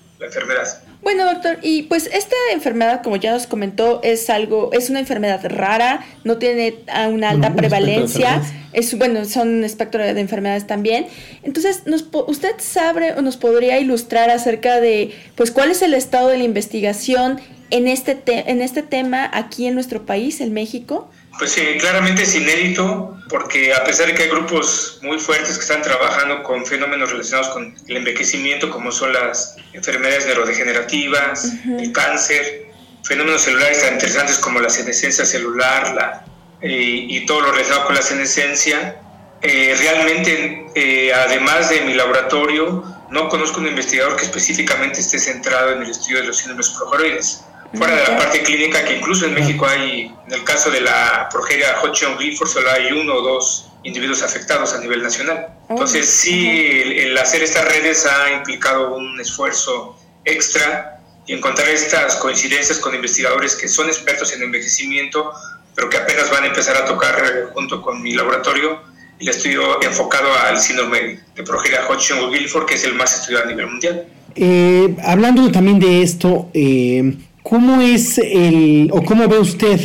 Bueno, 1.01 1.25
doctor, 1.25 1.57
y 1.63 1.83
pues 1.83 2.07
esta 2.13 2.35
enfermedad, 2.53 3.01
como 3.01 3.15
ya 3.15 3.31
nos 3.31 3.47
comentó, 3.47 4.01
es 4.03 4.29
algo, 4.29 4.69
es 4.71 4.89
una 4.91 4.99
enfermedad 4.99 5.41
rara, 5.49 6.05
no 6.23 6.37
tiene 6.37 6.75
una 7.09 7.31
alta 7.31 7.55
prevalencia, 7.55 8.41
es 8.71 8.95
bueno, 8.97 9.25
son 9.25 9.49
un 9.49 9.63
espectro 9.63 10.03
de 10.03 10.19
enfermedades 10.19 10.67
también. 10.67 11.07
Entonces, 11.41 11.87
nos, 11.87 12.05
¿usted 12.27 12.53
sabe 12.59 13.13
o 13.13 13.21
nos 13.21 13.37
podría 13.37 13.79
ilustrar 13.79 14.29
acerca 14.29 14.79
de, 14.79 15.11
pues, 15.35 15.49
cuál 15.49 15.71
es 15.71 15.81
el 15.81 15.95
estado 15.95 16.27
de 16.27 16.37
la 16.37 16.43
investigación 16.43 17.39
en 17.71 17.87
este 17.87 18.21
en 18.25 18.61
este 18.61 18.83
tema 18.83 19.29
aquí 19.33 19.65
en 19.65 19.73
nuestro 19.73 20.05
país, 20.05 20.39
en 20.39 20.53
México? 20.53 21.09
Pues 21.41 21.53
sí, 21.53 21.75
claramente 21.79 22.21
es 22.21 22.36
inédito 22.36 23.17
porque 23.27 23.74
a 23.74 23.83
pesar 23.83 24.05
de 24.05 24.13
que 24.13 24.21
hay 24.21 24.29
grupos 24.29 25.00
muy 25.01 25.17
fuertes 25.17 25.55
que 25.55 25.62
están 25.62 25.81
trabajando 25.81 26.43
con 26.43 26.63
fenómenos 26.67 27.10
relacionados 27.10 27.48
con 27.48 27.75
el 27.88 27.98
envejecimiento, 27.98 28.69
como 28.69 28.91
son 28.91 29.12
las 29.12 29.55
enfermedades 29.74 30.27
neurodegenerativas, 30.27 31.51
el 31.65 31.91
cáncer, 31.93 32.67
fenómenos 33.03 33.41
celulares 33.41 33.81
tan 33.81 33.93
interesantes 33.93 34.38
como 34.38 34.60
la 34.60 34.69
senescencia 34.69 35.25
celular 35.25 35.95
la, 35.95 36.25
eh, 36.62 37.07
y 37.10 37.25
todo 37.25 37.41
lo 37.41 37.51
relacionado 37.53 37.88
con 37.88 37.95
la 37.95 38.03
senescencia, 38.03 39.01
eh, 39.41 39.75
realmente, 39.79 40.67
eh, 40.75 41.12
además 41.12 41.71
de 41.71 41.81
mi 41.81 41.95
laboratorio, 41.95 42.83
no 43.10 43.29
conozco 43.29 43.62
un 43.62 43.67
investigador 43.67 44.15
que 44.15 44.25
específicamente 44.25 45.00
esté 45.00 45.17
centrado 45.17 45.71
en 45.71 45.81
el 45.81 45.89
estudio 45.89 46.19
de 46.19 46.25
los 46.25 46.38
síndromes 46.38 46.69
progeroides 46.69 47.45
fuera 47.73 47.95
de 47.95 48.03
la 48.07 48.17
parte 48.17 48.43
clínica, 48.43 48.83
que 48.83 48.97
incluso 48.97 49.25
en 49.25 49.33
México 49.33 49.65
hay, 49.65 50.13
en 50.27 50.33
el 50.33 50.43
caso 50.43 50.69
de 50.69 50.81
la 50.81 51.29
progeria 51.31 51.79
Hodgkin-Gilford, 51.81 52.47
solo 52.47 52.71
hay 52.71 52.91
uno 52.91 53.15
o 53.15 53.21
dos 53.21 53.69
individuos 53.83 54.21
afectados 54.23 54.73
a 54.73 54.79
nivel 54.79 55.01
nacional. 55.01 55.47
Entonces, 55.69 56.07
sí, 56.07 56.81
el, 56.97 57.17
hacer 57.17 57.43
estas 57.43 57.65
redes 57.65 58.05
ha 58.05 58.31
implicado 58.31 58.95
un 58.95 59.19
esfuerzo 59.19 59.97
extra 60.25 60.99
y 61.25 61.33
encontrar 61.33 61.69
estas 61.69 62.15
coincidencias 62.17 62.77
con 62.79 62.93
investigadores 62.93 63.55
que 63.55 63.67
son 63.67 63.87
expertos 63.87 64.33
en 64.33 64.43
envejecimiento, 64.43 65.31
pero 65.75 65.89
que 65.89 65.97
apenas 65.97 66.29
van 66.29 66.43
a 66.43 66.47
empezar 66.47 66.75
a 66.75 66.85
tocar 66.85 67.51
junto 67.53 67.81
con 67.81 68.01
mi 68.01 68.13
laboratorio 68.13 68.81
el 69.19 69.29
estudio 69.29 69.81
enfocado 69.83 70.27
al 70.45 70.59
síndrome 70.59 71.19
de 71.35 71.43
progeria 71.43 71.87
Hodgkin-Gilford, 71.87 72.65
que 72.65 72.75
es 72.75 72.83
el 72.83 72.95
más 72.95 73.13
estudiado 73.13 73.45
a 73.45 73.47
nivel 73.47 73.67
mundial. 73.67 74.07
Eh, 74.35 74.95
hablando 75.03 75.51
también 75.51 75.79
de 75.79 76.01
esto, 76.01 76.49
eh, 76.53 77.17
¿cómo 77.51 77.81
es 77.81 78.17
el 78.17 78.88
o 78.93 79.03
cómo 79.03 79.27
ve 79.27 79.38
usted 79.38 79.77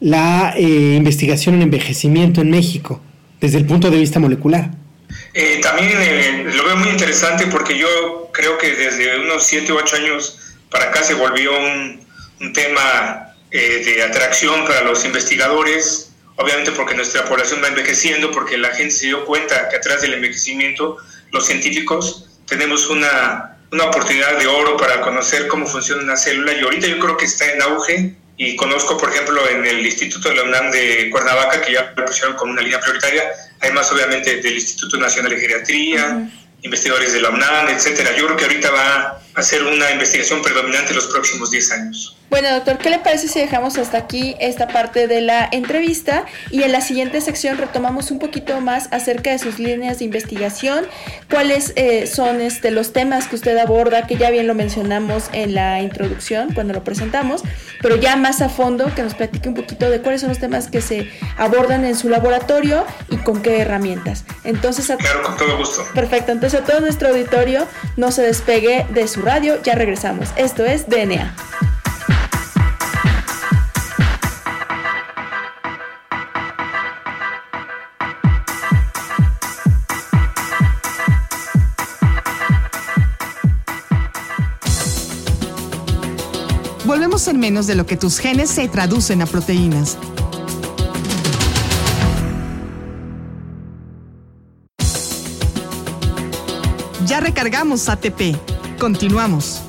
la 0.00 0.54
investigación 0.58 1.54
en 1.54 1.62
envejecimiento 1.62 2.40
en 2.40 2.50
México 2.50 3.00
desde 3.40 3.58
el 3.58 3.64
punto 3.64 3.92
de 3.92 3.98
vista 3.98 4.18
molecular? 4.18 4.72
también 5.62 6.56
lo 6.56 6.64
veo 6.64 6.76
muy 6.78 6.88
interesante 6.88 7.46
porque 7.46 7.78
yo 7.78 8.28
creo 8.32 8.58
que 8.58 8.74
desde 8.74 9.20
unos 9.20 9.44
7 9.44 9.72
u 9.72 9.76
8 9.76 9.96
años 9.98 10.56
para 10.68 10.86
acá 10.86 11.04
se 11.04 11.14
volvió 11.14 11.52
un, 11.56 12.02
tema 12.52 13.36
eh, 13.52 13.82
de 13.84 14.02
atracción 14.02 14.64
para 14.64 14.82
los 14.82 15.04
investigadores, 15.04 16.10
obviamente 16.34 16.72
porque 16.72 16.96
nuestra 16.96 17.24
población 17.26 17.60
va 17.62 17.68
envejeciendo, 17.68 18.32
porque 18.32 18.58
la 18.58 18.70
gente 18.70 18.90
se 18.90 19.06
dio 19.06 19.24
cuenta 19.26 19.68
que 19.68 19.76
atrás 19.76 20.02
del 20.02 20.14
envejecimiento, 20.14 20.96
los 21.30 21.46
científicos 21.46 22.30
tenemos 22.46 22.90
una, 22.90 23.51
una 23.72 23.84
oportunidad 23.84 24.38
de 24.38 24.46
oro 24.46 24.76
para 24.76 25.00
conocer 25.00 25.48
cómo 25.48 25.66
funciona 25.66 26.02
una 26.02 26.16
célula 26.16 26.52
y 26.52 26.60
ahorita 26.60 26.86
yo 26.86 26.98
creo 26.98 27.16
que 27.16 27.24
está 27.24 27.50
en 27.50 27.62
auge 27.62 28.14
y 28.36 28.54
conozco, 28.56 28.98
por 28.98 29.10
ejemplo, 29.10 29.48
en 29.48 29.64
el 29.64 29.84
Instituto 29.84 30.28
de 30.28 30.36
la 30.36 30.42
UNAM 30.42 30.70
de 30.70 31.08
Cuernavaca, 31.10 31.62
que 31.62 31.72
ya 31.72 31.92
lo 31.96 32.04
pusieron 32.04 32.34
como 32.36 32.52
una 32.52 32.60
línea 32.60 32.80
prioritaria, 32.80 33.24
además 33.60 33.90
obviamente 33.90 34.42
del 34.42 34.54
Instituto 34.54 34.98
Nacional 34.98 35.32
de 35.32 35.40
Geriatría, 35.40 36.30
investigadores 36.62 37.12
de 37.12 37.20
la 37.20 37.30
UNAM, 37.30 37.68
etcétera. 37.68 38.14
Yo 38.14 38.26
creo 38.26 38.36
que 38.36 38.44
ahorita 38.44 38.70
va 38.70 39.21
a 39.34 39.42
ser 39.42 39.62
una 39.62 39.90
investigación 39.90 40.42
predominante 40.42 40.94
los 40.94 41.06
próximos 41.06 41.50
10 41.50 41.72
años. 41.72 42.16
Bueno, 42.32 42.50
doctor, 42.50 42.78
¿qué 42.78 42.88
le 42.88 42.98
parece 42.98 43.28
si 43.28 43.40
dejamos 43.40 43.76
hasta 43.76 43.98
aquí 43.98 44.36
esta 44.40 44.66
parte 44.66 45.06
de 45.06 45.20
la 45.20 45.46
entrevista 45.52 46.24
y 46.50 46.62
en 46.62 46.72
la 46.72 46.80
siguiente 46.80 47.20
sección 47.20 47.58
retomamos 47.58 48.10
un 48.10 48.18
poquito 48.18 48.58
más 48.62 48.88
acerca 48.90 49.32
de 49.32 49.38
sus 49.38 49.58
líneas 49.58 49.98
de 49.98 50.06
investigación? 50.06 50.86
¿Cuáles 51.30 51.74
eh, 51.76 52.06
son 52.06 52.40
este, 52.40 52.70
los 52.70 52.94
temas 52.94 53.28
que 53.28 53.36
usted 53.36 53.58
aborda, 53.58 54.06
que 54.06 54.16
ya 54.16 54.30
bien 54.30 54.46
lo 54.46 54.54
mencionamos 54.54 55.24
en 55.34 55.54
la 55.54 55.82
introducción 55.82 56.54
cuando 56.54 56.72
lo 56.72 56.82
presentamos, 56.82 57.42
pero 57.82 57.96
ya 57.96 58.16
más 58.16 58.40
a 58.40 58.48
fondo 58.48 58.90
que 58.94 59.02
nos 59.02 59.14
platique 59.14 59.48
un 59.48 59.54
poquito 59.54 59.90
de 59.90 60.00
cuáles 60.00 60.22
son 60.22 60.30
los 60.30 60.38
temas 60.38 60.68
que 60.68 60.80
se 60.80 61.10
abordan 61.36 61.84
en 61.84 61.96
su 61.96 62.08
laboratorio 62.08 62.86
y 63.10 63.18
con 63.18 63.42
qué 63.42 63.60
herramientas? 63.60 64.24
Entonces, 64.44 64.86
claro, 64.98 65.22
con 65.22 65.36
todo 65.36 65.58
gusto. 65.58 65.86
Perfecto, 65.94 66.32
entonces 66.32 66.60
a 66.60 66.64
todo 66.64 66.80
nuestro 66.80 67.10
auditorio 67.10 67.66
no 67.98 68.10
se 68.10 68.22
despegue 68.22 68.86
de 68.88 69.06
su 69.06 69.21
radio, 69.22 69.62
ya 69.62 69.74
regresamos. 69.74 70.30
Esto 70.36 70.64
es 70.64 70.88
DNA. 70.88 71.34
Volvemos 86.84 87.26
en 87.28 87.40
menos 87.40 87.66
de 87.66 87.74
lo 87.74 87.86
que 87.86 87.96
tus 87.96 88.18
genes 88.18 88.50
se 88.50 88.68
traducen 88.68 89.22
a 89.22 89.26
proteínas. 89.26 89.96
Ya 97.06 97.20
recargamos 97.20 97.88
ATP. 97.88 98.36
Continuamos. 98.82 99.62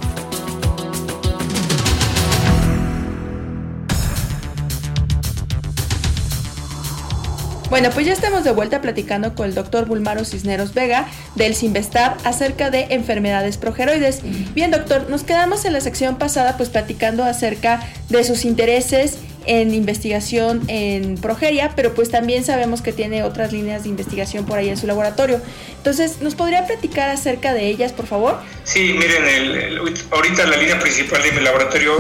Bueno, 7.70 7.91
pues 7.91 8.08
ya 8.08 8.13
estamos 8.13 8.43
de 8.43 8.51
vuelta 8.51 8.82
platicando 8.82 9.36
con 9.36 9.46
el 9.46 9.53
doctor 9.53 9.86
Bulmaro 9.86 10.25
Cisneros 10.25 10.74
Vega 10.74 11.05
del 11.36 11.53
Sinvestab 11.53 12.17
acerca 12.24 12.72
de 12.72 12.88
enfermedades 12.89 13.58
progeroides. 13.58 14.22
Bien, 14.55 14.72
doctor, 14.72 15.08
nos 15.12 15.24
quedamos 15.24 15.63
en 15.65 15.74
la 15.74 15.82
sección 15.82 16.17
pasada 16.17 16.58
pues 16.58 16.70
platicando 16.70 17.24
acerca 17.24 17.82
de 18.10 18.24
sus 18.24 18.46
intereses 18.46 19.20
en 19.46 19.74
investigación 19.74 20.62
en 20.68 21.18
progeria, 21.18 21.72
pero 21.76 21.94
pues 21.94 22.10
también 22.10 22.44
sabemos 22.44 22.82
que 22.82 22.94
tiene 22.94 23.24
otras 23.24 23.52
líneas 23.52 23.84
de 23.84 23.90
investigación 23.90 24.46
por 24.46 24.58
ahí 24.58 24.70
en 24.70 24.78
su 24.78 24.88
laboratorio. 24.88 25.42
Entonces, 25.78 26.22
¿nos 26.22 26.36
podría 26.36 26.66
platicar 26.66 27.10
acerca 27.10 27.54
de 27.54 27.68
ellas, 27.68 27.92
por 27.92 28.08
favor? 28.08 28.40
Sí, 28.64 28.96
miren, 28.98 29.78
ahorita 30.12 30.46
la 30.46 30.58
línea 30.58 30.80
principal 30.80 31.22
de 31.24 31.32
mi 31.32 31.42
laboratorio 31.42 31.98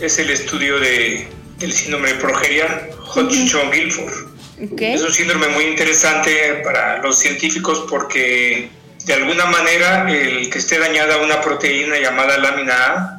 es 0.00 0.18
el 0.18 0.30
estudio 0.30 0.78
de, 0.78 1.28
del 1.58 1.72
síndrome 1.72 2.08
de 2.08 2.14
progeria 2.14 2.88
Hodgkin-Gilford. 3.14 4.36
Es 4.78 5.02
un 5.02 5.12
síndrome 5.12 5.48
muy 5.48 5.64
interesante 5.64 6.62
para 6.64 6.98
los 7.02 7.18
científicos 7.18 7.84
porque 7.90 8.70
de 9.04 9.12
alguna 9.12 9.44
manera 9.46 10.10
el 10.10 10.48
que 10.48 10.58
esté 10.58 10.78
dañada 10.78 11.18
una 11.18 11.40
proteína 11.42 11.98
llamada 11.98 12.38
lámina 12.38 12.74
A 12.74 13.15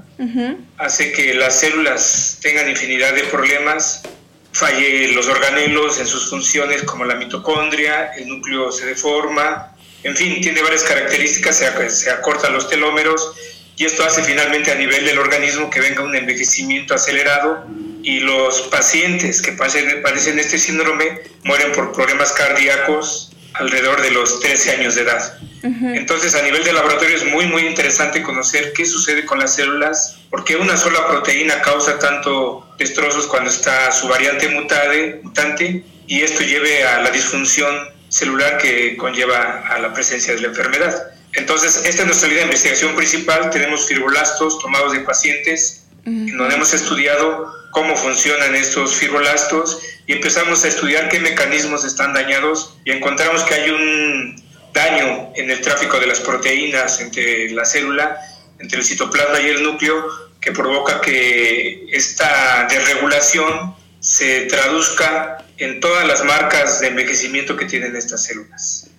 hace 0.78 1.12
que 1.12 1.34
las 1.34 1.60
células 1.60 2.40
tengan 2.42 2.70
infinidad 2.70 3.14
de 3.14 3.24
problemas, 3.24 4.04
falle 4.52 5.10
los 5.10 5.28
organelos 5.28 6.00
en 6.00 6.08
sus 6.08 6.30
funciones 6.30 6.84
como 6.84 7.06
la 7.06 7.16
mitocondria, 7.16 8.14
el 8.18 8.28
núcleo 8.28 8.72
se 8.72 8.86
deforma, 8.86 9.76
en 10.04 10.16
fin, 10.16 10.42
tiene 10.42 10.62
varias 10.62 10.84
características, 10.84 11.58
se, 11.58 11.90
se 11.90 12.10
acortan 12.10 12.54
los 12.54 12.70
telómeros 12.70 13.34
y 13.78 13.86
esto 13.86 14.04
hace 14.04 14.24
finalmente 14.24 14.72
a 14.72 14.76
nivel 14.76 15.06
del 15.06 15.20
organismo 15.20 15.70
que 15.70 15.80
venga 15.80 16.02
un 16.02 16.16
envejecimiento 16.16 16.96
acelerado 16.96 17.66
y 18.02 18.20
los 18.22 18.62
pacientes 18.64 19.42
que 19.42 19.52
padecen 19.52 20.40
este 20.40 20.58
síndrome 20.58 21.22
mueren 21.44 21.72
por 21.74 21.92
problemas 21.92 22.32
cardíacos 22.32 23.32
alrededor 23.60 24.02
de 24.02 24.12
los 24.12 24.40
13 24.40 24.72
años 24.72 24.96
de 24.96 25.02
edad. 25.02 25.38
Entonces, 25.64 26.36
a 26.36 26.42
nivel 26.44 26.64
de 26.64 26.72
laboratorio 26.72 27.16
es 27.16 27.26
muy, 27.26 27.46
muy 27.46 27.66
interesante 27.66 28.22
conocer 28.22 28.74
qué 28.74 28.86
sucede 28.86 29.26
con 29.26 29.40
las 29.40 29.56
células, 29.56 30.20
por 30.30 30.44
qué 30.44 30.56
una 30.56 30.78
sola 30.78 31.08
proteína 31.08 31.62
causa 31.62 32.00
tanto 32.00 32.68
destrozos 32.78 33.28
cuando 33.28 33.50
está 33.50 33.92
su 33.92 34.08
variante 34.08 34.48
mutade, 34.50 35.20
mutante, 35.24 35.84
y 36.08 36.22
esto 36.22 36.44
lleve 36.44 36.86
a 36.86 37.02
la 37.02 37.12
disfunción 37.12 37.76
celular 38.10 38.58
que 38.58 38.96
conlleva 38.96 39.64
a 39.68 39.80
la 39.80 39.94
presencia 39.94 40.34
de 40.34 40.42
la 40.42 40.48
enfermedad. 40.48 41.12
Entonces, 41.34 41.82
esta 41.86 42.02
es 42.04 42.06
nuestra 42.06 42.30
línea 42.30 42.44
de 42.44 42.50
investigación 42.52 42.96
principal. 42.96 43.50
Tenemos 43.50 43.88
fibroblastos 43.88 44.60
tomados 44.60 44.94
de 44.94 45.02
pacientes, 45.02 45.87
donde 46.08 46.56
hemos 46.56 46.74
estudiado 46.74 47.52
cómo 47.72 47.96
funcionan 47.98 48.56
estos 48.56 48.96
fibrolastos 48.96 49.82
y 50.06 50.14
empezamos 50.14 50.64
a 50.64 50.70
estudiar 50.70 51.10
qué 51.10 51.20
mecanismos 51.20 51.84
están 51.84 52.14
dañados 52.14 52.78
y 52.86 52.92
encontramos 52.92 53.44
que 53.44 53.56
hay 53.56 53.70
un 53.70 54.42
daño 54.74 55.32
en 55.36 55.52
el 55.52 55.60
tráfico 55.62 56.00
de 56.00 56.08
las 56.08 56.22
proteínas 56.22 57.02
entre 57.02 57.50
la 57.52 57.66
célula, 57.66 58.18
entre 58.60 58.80
el 58.80 58.86
citoplasma 58.86 59.42
y 59.42 59.48
el 59.48 59.64
núcleo, 59.64 60.08
que 60.40 60.52
provoca 60.54 61.02
que 61.02 61.88
esta 61.92 62.68
desregulación 62.70 63.76
se 64.00 64.42
traduzca 64.42 65.44
en 65.58 65.82
todas 65.82 66.08
las 66.08 66.24
marcas 66.24 66.80
de 66.80 66.88
envejecimiento 66.88 67.58
que 67.58 67.66
tienen 67.66 67.96
estas 67.96 68.24
células. 68.24 68.90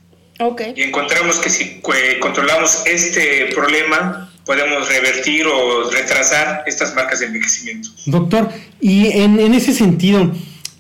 Okay. 0.41 0.75
Y 0.77 0.83
encontramos 0.83 1.39
que 1.39 1.49
si 1.49 1.81
controlamos 2.21 2.83
este 2.85 3.47
problema, 3.55 4.31
podemos 4.49 4.89
revertir 4.89 5.47
o 5.47 5.91
retrasar 5.91 6.65
estas 6.67 6.95
marcas 6.95 7.21
de 7.21 7.27
envejecimiento. 7.27 7.91
Doctor, 8.07 8.49
y 8.81 9.09
en, 9.09 9.39
ese 9.53 9.75
sentido, 9.75 10.33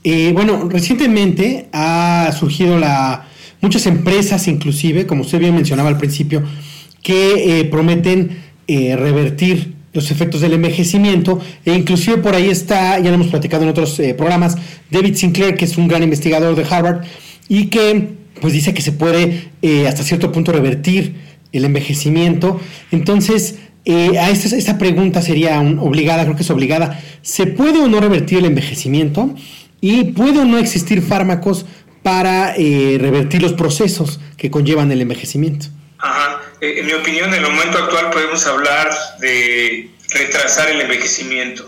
eh, 0.04 0.32
bueno, 0.32 0.70
recientemente 0.70 1.68
ha 1.72 2.32
surgido 2.32 2.78
la 2.78 3.28
muchas 3.60 3.84
empresas, 3.84 4.48
inclusive, 4.48 5.06
como 5.06 5.20
usted 5.20 5.38
bien 5.38 5.54
mencionaba 5.54 5.90
al 5.90 5.98
principio, 5.98 6.42
que 7.02 7.60
eh, 7.60 7.64
prometen 7.66 8.38
eh, 8.66 8.96
revertir 8.96 9.74
los 9.92 10.10
efectos 10.10 10.40
del 10.40 10.54
envejecimiento 10.54 11.38
e 11.66 11.74
inclusive 11.74 12.16
por 12.18 12.34
ahí 12.34 12.48
está, 12.48 12.98
ya 12.98 13.10
lo 13.10 13.16
hemos 13.16 13.26
platicado 13.26 13.64
en 13.64 13.68
otros 13.68 14.00
programas, 14.16 14.56
David 14.90 15.14
Sinclair, 15.14 15.56
que 15.56 15.66
es 15.66 15.76
un 15.76 15.88
gran 15.88 16.02
investigador 16.02 16.56
de 16.56 16.64
Harvard 16.64 17.04
y 17.48 17.66
que 17.66 18.16
pues 18.40 18.52
dice 18.52 18.74
que 18.74 18.82
se 18.82 18.92
puede 18.92 19.50
eh, 19.62 19.86
hasta 19.86 20.02
cierto 20.02 20.32
punto 20.32 20.52
revertir 20.52 21.16
el 21.52 21.64
envejecimiento. 21.64 22.60
Entonces, 22.90 23.56
eh, 23.84 24.18
a 24.18 24.30
esta, 24.30 24.76
pregunta 24.76 25.22
sería 25.22 25.60
obligada, 25.60 26.24
creo 26.24 26.36
que 26.36 26.42
es 26.42 26.50
obligada. 26.50 27.00
¿Se 27.22 27.46
puede 27.46 27.80
o 27.80 27.88
no 27.88 28.00
revertir 28.00 28.38
el 28.38 28.44
envejecimiento? 28.44 29.34
¿Y 29.80 30.04
puede 30.12 30.40
o 30.40 30.44
no 30.44 30.58
existir 30.58 31.02
fármacos 31.02 31.64
para 32.02 32.54
eh, 32.56 32.98
revertir 33.00 33.42
los 33.42 33.54
procesos 33.54 34.20
que 34.36 34.50
conllevan 34.50 34.92
el 34.92 35.00
envejecimiento? 35.00 35.66
Ajá. 35.98 36.40
En 36.60 36.86
mi 36.86 36.92
opinión, 36.92 37.32
en 37.32 37.44
el 37.44 37.50
momento 37.50 37.78
actual 37.78 38.10
podemos 38.10 38.46
hablar 38.46 38.90
de 39.20 39.90
retrasar 40.10 40.68
el 40.70 40.80
envejecimiento. 40.80 41.64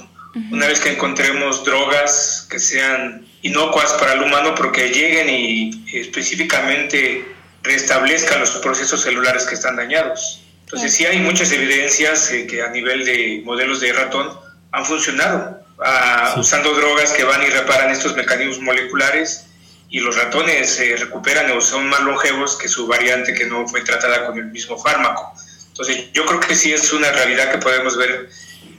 Una 0.52 0.66
vez 0.66 0.78
que 0.78 0.90
encontremos 0.90 1.64
drogas 1.64 2.46
que 2.50 2.58
sean 2.58 3.26
inocuas 3.42 3.92
para 3.94 4.12
el 4.12 4.22
humano 4.22 4.54
porque 4.54 4.88
lleguen 4.88 5.28
y 5.28 5.84
específicamente 5.92 7.24
restablezcan 7.62 8.40
los 8.40 8.50
procesos 8.56 9.02
celulares 9.02 9.44
que 9.44 9.54
están 9.54 9.76
dañados. 9.76 10.42
Entonces 10.64 10.94
sí 10.94 11.04
hay 11.04 11.18
muchas 11.18 11.50
evidencias 11.52 12.30
eh, 12.30 12.46
que 12.46 12.62
a 12.62 12.70
nivel 12.70 13.04
de 13.04 13.42
modelos 13.44 13.80
de 13.80 13.92
ratón 13.92 14.30
han 14.72 14.86
funcionado, 14.86 15.60
ah, 15.84 16.36
usando 16.38 16.72
drogas 16.74 17.12
que 17.12 17.24
van 17.24 17.42
y 17.42 17.50
reparan 17.50 17.90
estos 17.90 18.14
mecanismos 18.14 18.60
moleculares 18.60 19.46
y 19.88 19.98
los 19.98 20.16
ratones 20.16 20.70
se 20.70 20.96
recuperan 20.96 21.50
o 21.50 21.60
son 21.60 21.88
más 21.88 22.00
longevos 22.00 22.56
que 22.56 22.68
su 22.68 22.86
variante 22.86 23.34
que 23.34 23.46
no 23.46 23.66
fue 23.66 23.80
tratada 23.82 24.26
con 24.26 24.38
el 24.38 24.46
mismo 24.46 24.78
fármaco. 24.78 25.34
Entonces 25.68 26.12
yo 26.12 26.24
creo 26.26 26.40
que 26.40 26.54
sí 26.54 26.72
es 26.72 26.92
una 26.92 27.10
realidad 27.10 27.50
que 27.50 27.58
podemos 27.58 27.96
ver 27.96 28.30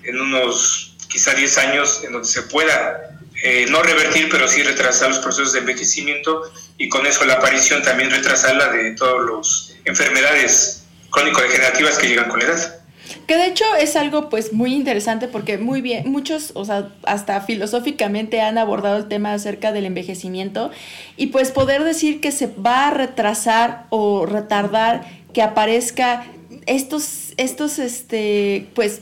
en 0.04 0.22
unos 0.22 0.96
quizá 1.10 1.34
10 1.34 1.58
años 1.58 2.02
en 2.06 2.14
donde 2.14 2.28
se 2.28 2.44
pueda 2.44 3.20
eh, 3.44 3.66
no 3.70 3.82
revertir, 3.82 4.30
pero 4.30 4.48
sí 4.48 4.62
retrasar 4.64 5.10
los 5.10 5.20
procesos 5.20 5.54
de 5.54 5.60
envejecimiento 5.60 6.44
y 6.78 6.90
con 6.90 7.06
eso 7.06 7.26
la 7.26 7.34
aparición 7.34 7.82
también 7.82 8.12
retrasarla 8.12 8.72
de 8.72 8.92
todas 8.92 9.26
las 9.30 9.76
enfermedades 9.86 10.84
crónico-degenerativas 11.10 11.98
que 11.98 12.08
llegan 12.08 12.30
con 12.30 12.40
la 12.40 12.46
edad. 12.46 12.82
Que 13.28 13.36
de 13.36 13.48
hecho 13.48 13.66
es 13.80 13.96
algo 13.96 14.30
pues 14.30 14.54
muy 14.54 14.74
interesante 14.74 15.28
porque 15.28 15.58
muy 15.58 15.82
bien, 15.82 16.10
muchos, 16.10 16.52
o 16.54 16.66
sea, 16.66 16.90
hasta 17.04 17.42
filosóficamente 17.42 18.42
han 18.42 18.58
abordado 18.58 18.98
el 18.98 19.08
tema 19.08 19.34
acerca 19.34 19.72
del 19.72 19.86
envejecimiento 19.86 20.72
y 21.18 21.28
pues 21.28 21.52
poder 21.52 21.84
decir 21.84 22.22
que 22.22 22.32
se 22.32 22.48
va 22.48 22.88
a 22.88 22.92
retrasar 22.92 23.86
o 23.90 24.26
retardar 24.26 25.06
que 25.34 25.42
aparezca 25.42 26.26
estos, 26.66 27.21
estos 27.38 27.80
este, 27.80 28.68
pues, 28.74 29.02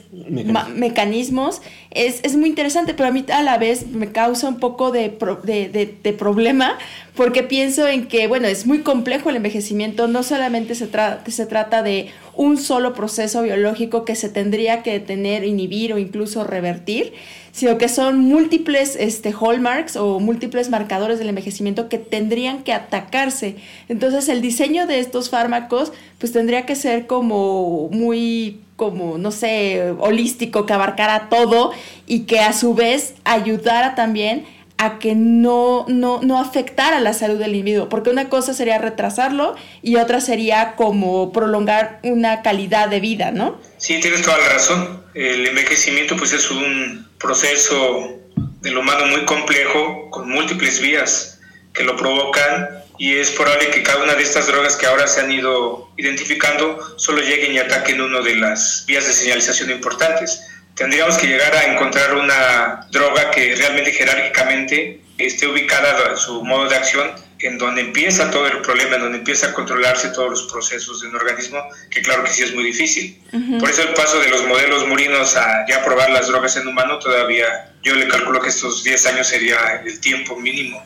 mecanismos, 0.76 1.62
es, 1.92 2.20
es, 2.24 2.36
muy 2.36 2.50
interesante, 2.50 2.94
pero 2.94 3.10
a 3.10 3.12
mí 3.12 3.26
a 3.32 3.42
la 3.42 3.58
vez 3.58 3.88
me 3.88 4.12
causa 4.12 4.48
un 4.48 4.60
poco 4.60 4.92
de, 4.92 5.10
de, 5.44 5.98
de, 6.04 6.14
problema 6.14 6.78
porque 7.20 7.44
pienso 7.44 7.86
en 7.86 8.08
que, 8.08 8.28
bueno, 8.28 8.48
es 8.48 8.66
muy 8.66 8.80
complejo 8.80 9.30
el 9.30 9.36
envejecimiento, 9.36 10.08
no 10.08 10.24
solamente 10.24 10.74
se, 10.74 10.88
se 11.28 11.46
trata 11.46 11.84
de 11.84 12.08
un 12.34 12.56
solo 12.56 12.94
proceso 12.94 13.42
biológico 13.42 14.06
que 14.06 14.16
se 14.16 14.30
tendría 14.30 14.84
que 14.84 14.94
detener, 14.94 15.44
inhibir 15.44 15.92
o 15.92 15.98
incluso 15.98 16.46
revertir, 16.46 17.12
sino 17.52 17.78
que 17.78 17.90
son 17.90 18.20
múltiples 18.20 18.96
este, 18.98 19.34
hallmarks 19.34 19.98
o 19.98 20.22
múltiples 20.22 20.70
marcadores 20.70 21.20
del 21.20 21.28
envejecimiento 21.28 21.90
que 21.90 21.98
tendrían 21.98 22.64
que 22.64 22.72
atacarse. 22.72 23.58
Entonces 23.90 24.30
el 24.30 24.42
diseño 24.42 24.88
de 24.88 25.00
estos 25.00 25.30
fármacos 25.30 25.92
pues 26.20 26.32
tendría 26.32 26.66
que 26.66 26.78
ser 26.78 27.06
como 27.06 27.90
muy 27.92 28.62
como, 28.78 29.18
no 29.18 29.32
sé, 29.32 29.94
holístico, 30.00 30.66
que 30.66 30.72
abarcara 30.72 31.28
todo 31.28 31.74
y 32.08 32.22
que 32.22 32.40
a 32.40 32.54
su 32.54 32.76
vez 32.76 33.14
ayudara 33.26 33.94
también 33.94 34.46
a 34.80 34.98
que 34.98 35.14
no, 35.14 35.86
no, 35.90 36.22
no 36.24 36.40
afectara 36.40 37.02
la 37.02 37.14
salud 37.14 37.38
del 37.38 37.54
individuo, 37.54 37.90
porque 37.90 38.10
una 38.10 38.30
cosa 38.30 38.54
sería 38.54 38.78
retrasarlo 38.78 39.56
y 39.84 39.98
otra 39.98 40.22
sería 40.22 40.76
como 40.78 41.34
prolongar 41.34 42.00
una 42.04 42.42
calidad 42.42 42.88
de 42.88 43.02
vida, 43.02 43.32
¿no? 43.32 43.60
Sí, 43.78 44.00
tienes 44.00 44.22
toda 44.22 44.38
la 44.38 44.48
razón. 44.54 45.04
El 45.14 45.46
envejecimiento 45.46 46.16
pues 46.16 46.32
es 46.32 46.50
un 46.50 47.06
proceso 47.20 48.22
del 48.62 48.78
humano 48.78 49.06
muy 49.08 49.26
complejo, 49.26 50.10
con 50.12 50.30
múltiples 50.30 50.80
vías 50.80 51.42
que 51.74 51.84
lo 51.84 51.98
provocan 51.98 52.70
y 52.98 53.18
es 53.18 53.32
probable 53.32 53.70
que 53.72 53.84
cada 53.84 54.02
una 54.02 54.16
de 54.16 54.24
estas 54.24 54.48
drogas 54.48 54.78
que 54.78 54.86
ahora 54.86 55.08
se 55.08 55.20
han 55.20 55.30
ido 55.30 55.90
identificando 55.98 56.80
solo 56.98 57.22
lleguen 57.22 57.52
y 57.52 57.60
ataquen 57.60 58.00
una 58.00 58.22
de 58.22 58.36
las 58.36 58.86
vías 58.88 59.06
de 59.06 59.12
señalización 59.12 59.72
importantes 59.72 60.42
tendríamos 60.80 61.18
que 61.18 61.28
llegar 61.28 61.54
a 61.54 61.74
encontrar 61.74 62.16
una 62.16 62.88
droga 62.90 63.30
que 63.32 63.54
realmente 63.54 63.92
jerárquicamente 63.92 65.02
esté 65.18 65.46
ubicada 65.46 66.10
en 66.10 66.18
su 66.18 66.42
modo 66.42 66.70
de 66.70 66.76
acción 66.78 67.12
en 67.40 67.58
donde 67.58 67.82
empieza 67.82 68.32
todo 68.32 68.48
el 68.48 68.62
problema, 68.62 68.96
en 68.96 69.02
donde 69.02 69.18
empieza 69.18 69.48
a 69.48 69.54
controlarse 69.54 70.10
todos 70.10 70.30
los 70.30 70.44
procesos 70.52 71.02
de 71.02 71.10
un 71.10 71.16
organismo, 71.18 71.62
que 71.92 72.02
claro 72.02 72.24
que 72.24 72.32
sí 72.32 72.44
es 72.44 72.56
muy 72.56 72.64
difícil. 72.64 73.22
Por 73.60 73.70
eso 73.70 73.82
el 73.82 73.94
paso 73.94 74.20
de 74.22 74.30
los 74.30 74.46
modelos 74.48 74.88
murinos 74.88 75.36
a 75.36 75.66
ya 75.68 75.84
probar 75.84 76.12
las 76.12 76.28
drogas 76.28 76.56
en 76.56 76.68
humano, 76.68 76.98
todavía 77.00 77.74
yo 77.84 77.96
le 77.96 78.08
calculo 78.08 78.42
que 78.42 78.50
estos 78.50 78.84
10 78.84 79.06
años 79.08 79.28
sería 79.28 79.82
el 79.86 80.00
tiempo 80.00 80.38
mínimo 80.38 80.82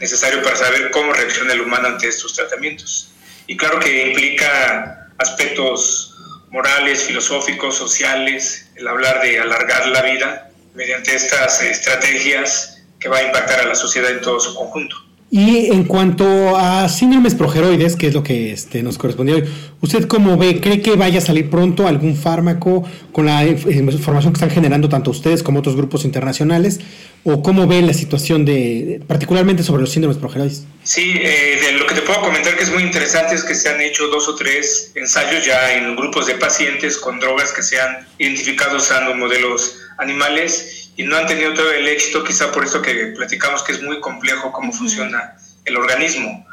necesario 0.00 0.42
para 0.42 0.56
saber 0.56 0.90
cómo 0.90 1.12
reacciona 1.12 1.52
el 1.52 1.60
humano 1.60 1.88
ante 1.88 2.08
estos 2.08 2.34
tratamientos. 2.34 3.12
Y 3.46 3.56
claro 3.58 3.78
que 3.78 4.08
implica 4.08 5.08
aspectos 5.18 6.13
morales, 6.54 7.02
filosóficos, 7.02 7.76
sociales, 7.76 8.70
el 8.76 8.86
hablar 8.86 9.20
de 9.22 9.40
alargar 9.40 9.88
la 9.88 10.02
vida 10.02 10.50
mediante 10.72 11.12
estas 11.12 11.60
estrategias 11.60 12.80
que 13.00 13.08
va 13.08 13.18
a 13.18 13.22
impactar 13.24 13.58
a 13.58 13.66
la 13.66 13.74
sociedad 13.74 14.12
en 14.12 14.20
todo 14.20 14.38
su 14.38 14.54
conjunto. 14.54 14.96
Y 15.30 15.66
en 15.72 15.84
cuanto 15.84 16.56
a 16.56 16.88
síndromes 16.88 17.34
progeroides, 17.34 17.96
que 17.96 18.06
es 18.06 18.14
lo 18.14 18.22
que 18.22 18.52
este, 18.52 18.82
nos 18.82 18.98
correspondió 18.98 19.36
hoy, 19.36 19.44
¿usted 19.80 20.06
cómo 20.06 20.36
ve? 20.36 20.60
¿Cree 20.60 20.80
que 20.80 20.94
vaya 20.96 21.18
a 21.18 21.22
salir 21.22 21.50
pronto 21.50 21.88
algún 21.88 22.16
fármaco 22.16 22.84
con 23.10 23.26
la 23.26 23.44
información 23.44 24.32
que 24.32 24.36
están 24.36 24.50
generando 24.50 24.88
tanto 24.88 25.10
ustedes 25.10 25.42
como 25.42 25.58
otros 25.58 25.76
grupos 25.76 26.04
internacionales? 26.04 26.80
¿O 27.24 27.42
cómo 27.42 27.66
ve 27.66 27.80
la 27.80 27.94
situación 27.94 28.44
de, 28.44 29.00
particularmente 29.08 29.62
sobre 29.62 29.80
los 29.80 29.90
síndromes 29.90 30.18
progeroides? 30.18 30.66
Sí, 30.82 31.14
eh, 31.16 31.58
de 31.64 31.72
lo 31.78 31.86
que 31.86 31.94
te 31.94 32.02
puedo 32.02 32.20
comentar 32.20 32.54
que 32.56 32.62
es 32.62 32.70
muy 32.70 32.82
interesante 32.82 33.34
es 33.34 33.42
que 33.42 33.54
se 33.54 33.70
han 33.70 33.80
hecho 33.80 34.06
dos 34.08 34.28
o 34.28 34.36
tres 34.36 34.92
ensayos 34.94 35.44
ya 35.44 35.74
en 35.74 35.96
grupos 35.96 36.26
de 36.26 36.34
pacientes 36.34 36.98
con 36.98 37.18
drogas 37.18 37.50
que 37.50 37.62
se 37.62 37.80
han 37.80 38.06
identificado 38.18 38.76
usando 38.76 39.14
modelos 39.14 39.78
animales 39.98 40.83
y 40.96 41.02
no 41.04 41.16
han 41.16 41.26
tenido 41.26 41.54
todo 41.54 41.72
el 41.72 41.88
éxito, 41.88 42.22
quizá 42.22 42.52
por 42.52 42.64
eso 42.64 42.80
que 42.80 43.06
platicamos 43.16 43.62
que 43.62 43.72
es 43.72 43.82
muy 43.82 44.00
complejo 44.00 44.52
cómo 44.52 44.72
funciona 44.72 45.36
el 45.64 45.76
organismo. 45.76 46.46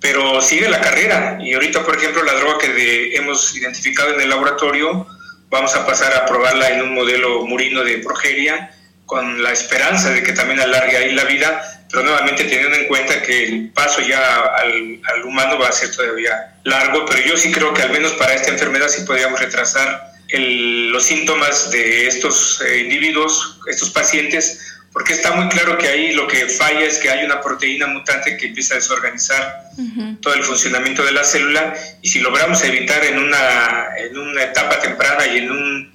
Pero 0.00 0.40
sigue 0.40 0.68
la 0.68 0.80
carrera 0.80 1.38
y 1.40 1.54
ahorita, 1.54 1.84
por 1.84 1.96
ejemplo, 1.96 2.22
la 2.22 2.34
droga 2.34 2.58
que 2.58 3.16
hemos 3.16 3.56
identificado 3.56 4.14
en 4.14 4.20
el 4.20 4.30
laboratorio, 4.30 5.06
vamos 5.50 5.74
a 5.74 5.84
pasar 5.84 6.14
a 6.14 6.26
probarla 6.26 6.70
en 6.70 6.82
un 6.82 6.94
modelo 6.94 7.44
murino 7.46 7.82
de 7.82 7.98
progeria 7.98 8.70
con 9.06 9.42
la 9.42 9.52
esperanza 9.52 10.10
de 10.10 10.22
que 10.22 10.32
también 10.32 10.60
alargue 10.60 10.96
ahí 10.96 11.12
la 11.12 11.24
vida, 11.24 11.62
pero 11.90 12.04
nuevamente 12.04 12.44
teniendo 12.44 12.76
en 12.76 12.86
cuenta 12.86 13.22
que 13.22 13.44
el 13.44 13.70
paso 13.70 14.02
ya 14.02 14.42
al, 14.44 15.00
al 15.12 15.24
humano 15.24 15.58
va 15.58 15.68
a 15.68 15.72
ser 15.72 15.90
todavía 15.90 16.54
largo, 16.64 17.06
pero 17.06 17.26
yo 17.26 17.36
sí 17.36 17.50
creo 17.50 17.72
que 17.72 17.82
al 17.82 17.90
menos 17.90 18.12
para 18.12 18.34
esta 18.34 18.50
enfermedad 18.50 18.88
sí 18.88 19.02
podríamos 19.04 19.40
retrasar 19.40 20.12
los 20.30 21.04
síntomas 21.04 21.70
de 21.70 22.06
estos 22.06 22.60
eh, 22.62 22.80
individuos, 22.80 23.58
estos 23.66 23.90
pacientes, 23.90 24.78
porque 24.92 25.12
está 25.12 25.32
muy 25.32 25.48
claro 25.48 25.78
que 25.78 25.86
ahí 25.86 26.12
lo 26.12 26.26
que 26.26 26.46
falla 26.48 26.80
es 26.80 26.98
que 26.98 27.10
hay 27.10 27.24
una 27.24 27.40
proteína 27.40 27.86
mutante 27.86 28.36
que 28.36 28.46
empieza 28.46 28.74
a 28.74 28.78
desorganizar 28.78 29.70
todo 30.20 30.34
el 30.34 30.42
funcionamiento 30.42 31.04
de 31.04 31.12
la 31.12 31.24
célula 31.24 31.74
y 32.02 32.08
si 32.08 32.20
logramos 32.20 32.62
evitar 32.64 33.04
en 33.04 33.18
una, 33.18 33.88
en 33.96 34.18
una 34.18 34.42
etapa 34.42 34.80
temprana 34.80 35.26
y 35.26 35.38
en 35.38 35.50
un, 35.50 35.92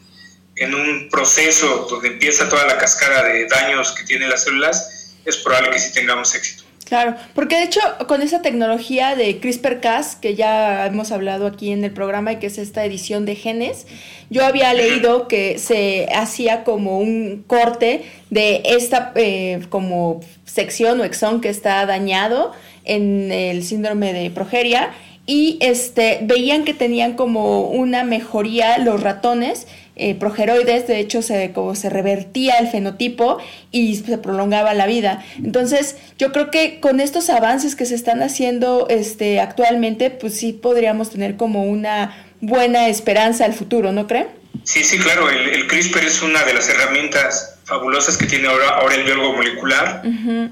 en 0.56 0.74
un 0.74 1.10
proceso 1.10 1.88
donde 1.90 2.10
empieza 2.10 2.48
toda 2.48 2.66
la 2.66 2.78
cascada 2.78 3.24
de 3.24 3.46
daños 3.48 3.92
que 3.92 4.04
tienen 4.04 4.30
las 4.30 4.44
células, 4.44 5.16
es 5.26 5.38
probable 5.38 5.72
que 5.72 5.80
sí 5.80 5.92
tengamos 5.94 6.34
éxito. 6.36 6.63
Claro, 6.86 7.16
porque 7.34 7.56
de 7.56 7.64
hecho 7.64 7.80
con 8.08 8.22
esa 8.22 8.42
tecnología 8.42 9.16
de 9.16 9.40
CRISPR-Cas 9.40 10.16
que 10.16 10.36
ya 10.36 10.86
hemos 10.86 11.12
hablado 11.12 11.48
aquí 11.48 11.72
en 11.72 11.84
el 11.84 11.92
programa 11.92 12.34
y 12.34 12.36
que 12.38 12.48
es 12.48 12.58
esta 12.58 12.84
edición 12.86 13.26
de 13.26 13.36
genes, 13.36 13.88
yo 14.30 14.46
había 14.46 14.74
leído 14.74 15.28
que 15.28 15.60
se 15.60 16.08
hacía 16.14 16.64
como 16.64 17.00
un 17.00 17.44
corte 17.48 18.04
de 18.30 18.62
esta 18.66 19.12
eh, 19.16 19.62
como 19.70 20.20
sección 20.46 21.00
o 21.00 21.04
exón 21.04 21.42
que 21.42 21.50
está 21.50 21.86
dañado 21.86 22.52
en 22.84 23.32
el 23.32 23.64
síndrome 23.64 24.14
de 24.14 24.30
progeria 24.30 24.92
y 25.26 25.58
este 25.62 26.20
veían 26.24 26.66
que 26.66 26.74
tenían 26.74 27.14
como 27.14 27.68
una 27.70 28.04
mejoría 28.04 28.78
los 28.78 29.02
ratones 29.02 29.68
eh, 29.96 30.16
progeroides, 30.16 30.88
de 30.88 31.00
hecho 31.00 31.22
se, 31.22 31.52
como 31.54 31.76
se 31.76 31.88
revertía 31.90 32.58
el 32.58 32.68
fenotipo 32.68 33.38
y 33.72 33.96
se 33.96 34.18
prolongaba 34.18 34.74
la 34.74 34.88
vida. 34.88 35.24
Entonces, 35.38 35.98
yo 36.18 36.32
creo 36.32 36.50
que 36.50 36.80
con 36.80 37.00
estos 37.00 37.30
avances 37.30 37.76
que 37.76 37.86
se 37.86 37.94
están 37.94 38.24
haciendo 38.24 38.88
este, 38.90 39.40
actualmente, 39.40 40.10
pues 40.10 40.34
sí 40.34 40.52
podríamos 40.52 41.12
tener 41.12 41.38
como 41.38 41.66
una 41.66 42.26
buena 42.42 42.88
esperanza 42.88 43.46
al 43.46 43.54
futuro, 43.54 43.92
¿no 43.92 44.08
creen? 44.08 44.28
Sí, 44.64 44.84
sí, 44.84 44.98
claro, 44.98 45.30
el, 45.30 45.68
CRISPR 45.68 46.06
es 46.06 46.22
una 46.24 46.44
de 46.44 46.54
las 46.56 46.68
herramientas 46.70 47.53
fabulosas 47.66 48.18
que 48.18 48.26
tiene 48.26 48.48
ahora, 48.48 48.70
ahora 48.70 48.96
el 48.96 49.04
biólogo 49.04 49.34
molecular, 49.34 50.02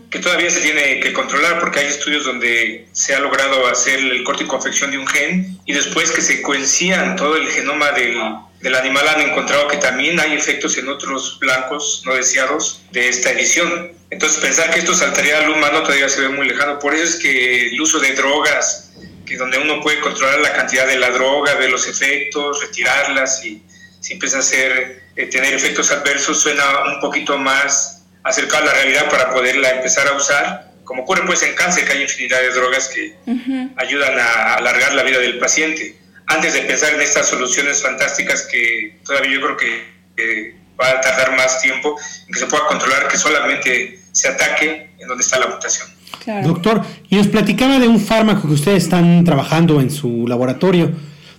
que 0.10 0.20
todavía 0.20 0.50
se 0.50 0.62
tiene 0.62 1.00
que 1.00 1.14
controlar 1.14 1.60
porque 1.60 1.80
hay 1.80 1.88
estudios 1.88 2.26
donde 2.26 2.88
se 2.92 3.14
ha 3.14 3.20
logrado 3.20 3.68
hacer 3.68 4.00
el 4.00 4.24
corte 4.24 4.44
y 4.44 4.48
confección 4.48 4.92
de 4.92 4.98
un 4.98 5.08
gen 5.08 5.58
y 5.66 5.74
después 5.74 6.12
que 6.12 6.22
secuencian 6.22 7.16
todo 7.16 7.36
el 7.36 7.48
genoma 7.48 7.92
del, 7.92 8.18
del 8.62 8.76
animal 8.76 9.08
han 9.08 9.22
encontrado 9.22 9.68
que 9.68 9.78
también 9.78 10.20
hay 10.20 10.34
efectos 10.34 10.78
en 10.78 10.88
otros 10.88 11.38
blancos 11.40 12.04
no 12.06 12.14
deseados 12.14 12.82
de 12.92 13.10
esta 13.10 13.32
edición. 13.32 13.92
Entonces 14.10 14.40
pensar 14.40 14.72
que 14.72 14.80
esto 14.80 14.94
saltaría 14.94 15.38
al 15.38 15.50
humano 15.50 15.84
todavía 15.84 16.10
se 16.10 16.22
ve 16.22 16.30
muy 16.30 16.48
lejano. 16.48 16.80
Por 16.80 16.94
eso 16.94 17.04
es 17.04 17.16
que 17.16 17.70
el 17.70 17.82
uso 17.82 18.00
de 18.00 18.14
drogas, 18.14 18.94
que 19.26 19.38
donde 19.38 19.58
uno 19.58 19.82
puede 19.82 20.00
controlar 20.00 20.40
la 20.40 20.54
cantidad 20.54 20.86
de 20.88 20.98
la 20.98 21.10
droga, 21.12 21.56
ver 21.56 21.70
los 21.72 21.88
efectos, 21.88 22.62
retirarlas 22.62 23.44
y 23.46 23.62
si 24.02 24.14
empieza 24.14 24.40
a 24.40 24.42
ser, 24.42 25.04
eh, 25.16 25.26
tener 25.28 25.54
efectos 25.54 25.92
adversos, 25.92 26.42
suena 26.42 26.64
un 26.94 27.00
poquito 27.00 27.38
más 27.38 28.04
acercado 28.24 28.64
a 28.64 28.66
la 28.68 28.74
realidad 28.74 29.10
para 29.10 29.32
poderla 29.32 29.70
empezar 29.70 30.08
a 30.10 30.14
usar. 30.14 30.72
Como 30.84 31.04
ocurre 31.04 31.26
pues 31.26 31.42
en 31.44 31.56
cáncer, 31.56 31.86
que 31.86 31.94
hay 31.94 32.02
infinidad 32.02 32.42
de 32.42 32.50
drogas 32.50 32.90
que 32.90 33.16
ayudan 33.78 34.20
a 34.20 34.56
alargar 34.56 34.94
la 34.94 35.04
vida 35.04 35.20
del 35.20 35.40
paciente 35.40 35.98
antes 36.28 36.54
de 36.54 36.62
pensar 36.62 36.94
en 36.94 37.02
estas 37.02 37.30
soluciones 37.30 37.82
fantásticas 37.82 38.48
que 38.52 39.00
todavía 39.06 39.32
yo 39.32 39.42
creo 39.42 39.58
que 39.58 40.62
va 40.82 40.90
a 40.90 41.02
tardar 41.02 41.36
más 41.38 41.62
tiempo 41.62 41.96
en 42.28 42.34
que 42.34 42.40
se 42.40 42.48
pueda 42.48 42.66
controlar 42.68 43.08
que 43.08 43.18
solamente 43.18 44.00
se 44.12 44.28
ataque 44.28 44.92
en 45.00 45.08
donde 45.08 45.24
está 45.24 45.40
la 45.40 45.48
mutación. 45.48 45.88
Doctor, 46.44 46.84
y 47.10 47.16
nos 47.16 47.28
platicaba 47.28 47.80
de 47.80 47.88
un 47.88 48.00
fármaco 48.00 48.48
que 48.48 48.54
ustedes 48.54 48.84
están 48.84 49.24
trabajando 49.24 49.80
en 49.82 49.90
su 49.90 50.28
laboratorio. 50.28 50.92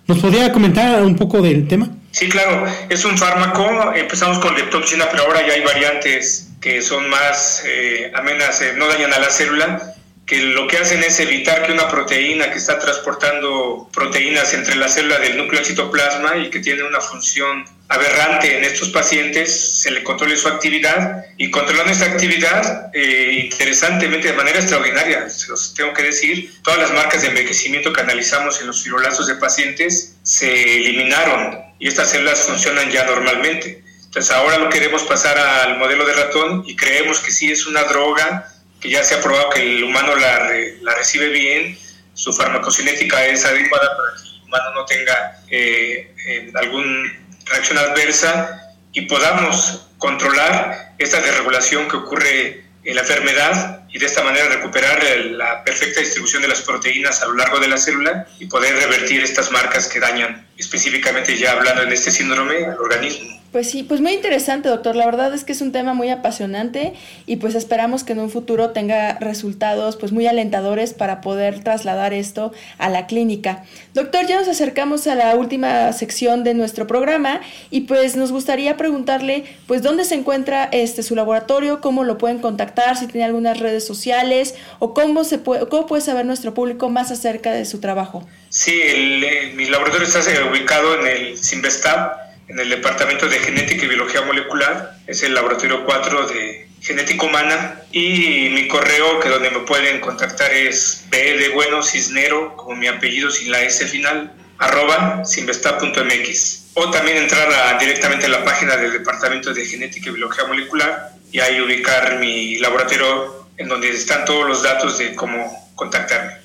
¿Nos 0.08 0.18
podría 0.18 0.52
comentar 0.52 1.02
un 1.02 1.14
poco 1.14 1.40
del 1.40 1.68
tema? 1.68 1.88
Sí, 2.12 2.28
claro, 2.28 2.66
es 2.90 3.04
un 3.04 3.16
fármaco, 3.16 3.92
empezamos 3.94 4.38
con 4.38 4.54
leptoxina, 4.54 5.08
pero 5.10 5.24
ahora 5.24 5.46
ya 5.46 5.54
hay 5.54 5.62
variantes 5.62 6.48
que 6.60 6.82
son 6.82 7.08
más 7.08 7.62
eh, 7.66 8.12
amenas, 8.14 8.60
eh, 8.60 8.74
no 8.76 8.86
dañan 8.86 9.12
a 9.14 9.18
la 9.18 9.30
célula 9.30 9.94
que 10.26 10.40
lo 10.40 10.66
que 10.68 10.78
hacen 10.78 11.02
es 11.02 11.18
evitar 11.20 11.66
que 11.66 11.72
una 11.72 11.88
proteína 11.88 12.50
que 12.50 12.58
está 12.58 12.78
transportando 12.78 13.88
proteínas 13.92 14.54
entre 14.54 14.76
la 14.76 14.88
célula 14.88 15.18
del 15.18 15.36
núcleo 15.36 15.64
citoplasma 15.64 16.36
y 16.36 16.48
que 16.48 16.60
tiene 16.60 16.84
una 16.84 17.00
función 17.00 17.64
aberrante 17.88 18.56
en 18.56 18.64
estos 18.64 18.88
pacientes, 18.90 19.80
se 19.82 19.90
le 19.90 20.02
controle 20.02 20.36
su 20.36 20.48
actividad 20.48 21.26
y 21.36 21.50
controlando 21.50 21.92
esta 21.92 22.06
actividad, 22.06 22.90
eh, 22.94 23.40
interesantemente, 23.44 24.28
de 24.28 24.34
manera 24.34 24.58
extraordinaria, 24.58 25.28
se 25.28 25.48
los 25.48 25.74
tengo 25.74 25.92
que 25.92 26.04
decir, 26.04 26.54
todas 26.62 26.78
las 26.78 26.92
marcas 26.92 27.20
de 27.22 27.28
envejecimiento 27.28 27.92
que 27.92 28.00
analizamos 28.00 28.60
en 28.60 28.68
los 28.68 28.82
fibrolazos 28.82 29.26
de 29.26 29.34
pacientes 29.34 30.16
se 30.22 30.76
eliminaron 30.76 31.71
y 31.82 31.88
estas 31.88 32.10
células 32.10 32.38
funcionan 32.42 32.92
ya 32.92 33.02
normalmente. 33.02 33.82
Entonces 34.04 34.30
ahora 34.30 34.56
lo 34.56 34.68
queremos 34.68 35.02
pasar 35.02 35.36
al 35.36 35.78
modelo 35.78 36.06
de 36.06 36.12
ratón 36.12 36.62
y 36.64 36.76
creemos 36.76 37.18
que 37.18 37.32
sí 37.32 37.50
es 37.50 37.66
una 37.66 37.82
droga 37.82 38.46
que 38.80 38.88
ya 38.88 39.02
se 39.02 39.16
ha 39.16 39.20
probado 39.20 39.50
que 39.50 39.62
el 39.62 39.82
humano 39.82 40.14
la, 40.14 40.94
recibe 40.94 41.30
bien, 41.30 41.76
su 42.14 42.32
farmacocinética 42.32 43.26
es 43.26 43.44
adecuada 43.44 43.96
para 43.96 44.12
que 44.14 44.28
el 44.28 44.42
humano 44.44 44.74
no 44.74 44.84
tenga 44.84 45.42
eh, 45.50 46.14
eh, 46.24 46.52
alguna 46.54 47.20
reacción 47.46 47.78
adversa 47.78 48.76
y 48.92 49.00
podamos 49.02 49.88
controlar 49.98 50.94
esta 50.98 51.20
desregulación 51.20 51.88
que 51.88 51.96
ocurre 51.96 52.64
en 52.84 52.94
la 52.94 53.00
enfermedad 53.00 53.82
y 53.88 53.98
de 53.98 54.06
esta 54.06 54.22
manera 54.22 54.48
recuperar 54.48 55.02
la 55.32 55.64
perfecta 55.64 55.98
distribución 55.98 56.42
de 56.42 56.48
las 56.48 56.62
proteínas 56.62 57.22
a 57.22 57.26
lo 57.26 57.34
largo 57.34 57.58
de 57.58 57.66
la 57.66 57.76
célula 57.76 58.28
y 58.38 58.46
poder 58.46 58.76
revertir 58.76 59.22
estas 59.24 59.50
marcas 59.50 59.88
que 59.88 59.98
dañan 59.98 60.46
específicamente 60.62 61.36
ya 61.36 61.52
hablando 61.52 61.82
en 61.82 61.92
este 61.92 62.10
síndrome 62.12 62.64
al 62.64 62.78
organismo. 62.78 63.42
Pues 63.50 63.68
sí, 63.68 63.82
pues 63.82 64.00
muy 64.00 64.12
interesante, 64.12 64.70
doctor. 64.70 64.96
La 64.96 65.04
verdad 65.04 65.34
es 65.34 65.44
que 65.44 65.52
es 65.52 65.60
un 65.60 65.72
tema 65.72 65.92
muy 65.92 66.08
apasionante 66.08 66.94
y 67.26 67.36
pues 67.36 67.54
esperamos 67.54 68.02
que 68.02 68.12
en 68.12 68.20
un 68.20 68.30
futuro 68.30 68.70
tenga 68.70 69.18
resultados 69.18 69.96
pues 69.96 70.10
muy 70.10 70.26
alentadores 70.26 70.94
para 70.94 71.20
poder 71.20 71.62
trasladar 71.62 72.14
esto 72.14 72.52
a 72.78 72.88
la 72.88 73.06
clínica. 73.06 73.64
Doctor, 73.92 74.26
ya 74.26 74.38
nos 74.38 74.48
acercamos 74.48 75.06
a 75.06 75.16
la 75.16 75.34
última 75.36 75.92
sección 75.92 76.44
de 76.44 76.54
nuestro 76.54 76.86
programa 76.86 77.42
y 77.70 77.82
pues 77.82 78.16
nos 78.16 78.32
gustaría 78.32 78.78
preguntarle 78.78 79.44
pues 79.66 79.82
dónde 79.82 80.04
se 80.04 80.14
encuentra 80.14 80.70
este 80.72 81.02
su 81.02 81.14
laboratorio, 81.14 81.82
cómo 81.82 82.04
lo 82.04 82.16
pueden 82.16 82.38
contactar, 82.38 82.96
si 82.96 83.06
tiene 83.06 83.26
algunas 83.26 83.60
redes 83.60 83.84
sociales 83.84 84.54
o 84.78 84.94
cómo 84.94 85.24
se 85.24 85.36
puede 85.36 85.68
cómo 85.68 85.86
puede 85.86 86.00
saber 86.00 86.24
nuestro 86.24 86.54
público 86.54 86.88
más 86.88 87.10
acerca 87.10 87.52
de 87.52 87.66
su 87.66 87.80
trabajo. 87.80 88.24
Sí, 88.52 88.82
el, 88.82 89.54
mi 89.54 89.64
laboratorio 89.64 90.06
está 90.06 90.20
ubicado 90.44 91.00
en 91.00 91.06
el 91.06 91.38
Simvestab 91.38 92.12
en 92.48 92.60
el 92.60 92.68
Departamento 92.68 93.26
de 93.26 93.38
Genética 93.38 93.86
y 93.86 93.88
Biología 93.88 94.20
Molecular, 94.20 94.98
es 95.06 95.22
el 95.22 95.32
laboratorio 95.32 95.86
4 95.86 96.26
de 96.26 96.68
genética 96.82 97.24
humana. 97.24 97.80
Y 97.92 98.50
mi 98.52 98.68
correo 98.68 99.20
que 99.20 99.30
donde 99.30 99.50
me 99.50 99.60
pueden 99.60 100.00
contactar 100.00 100.52
es 100.52 101.06
b 101.08 101.38
de 101.38 101.48
bueno 101.48 101.82
cisnero 101.82 102.54
como 102.54 102.76
mi 102.76 102.88
apellido 102.88 103.30
sin 103.30 103.50
la 103.50 103.62
s 103.62 103.86
final 103.86 104.30
arroba 104.58 105.24
sinvesta.mx 105.24 106.72
o 106.74 106.90
también 106.90 107.16
entrar 107.16 107.78
directamente 107.78 108.26
a 108.26 108.28
la 108.28 108.44
página 108.44 108.76
del 108.76 108.92
Departamento 108.92 109.54
de 109.54 109.64
Genética 109.64 110.10
y 110.10 110.12
Biología 110.12 110.44
Molecular 110.44 111.12
y 111.30 111.40
ahí 111.40 111.58
ubicar 111.58 112.18
mi 112.18 112.58
laboratorio 112.58 113.46
en 113.56 113.68
donde 113.68 113.88
están 113.88 114.26
todos 114.26 114.46
los 114.46 114.62
datos 114.62 114.98
de 114.98 115.14
cómo 115.14 115.70
contactarme. 115.74 116.41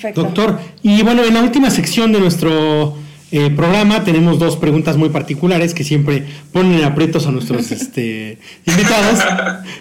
Perfecto. 0.00 0.22
Doctor, 0.22 0.60
y 0.84 1.02
bueno, 1.02 1.24
en 1.24 1.34
la 1.34 1.42
última 1.42 1.70
sección 1.70 2.12
de 2.12 2.20
nuestro 2.20 2.96
eh, 3.32 3.50
programa 3.50 4.04
tenemos 4.04 4.38
dos 4.38 4.56
preguntas 4.56 4.96
muy 4.96 5.08
particulares 5.08 5.74
que 5.74 5.82
siempre 5.82 6.24
ponen 6.52 6.84
aprietos 6.84 7.26
a 7.26 7.32
nuestros 7.32 7.70
este, 7.72 8.38
invitados. 8.64 9.18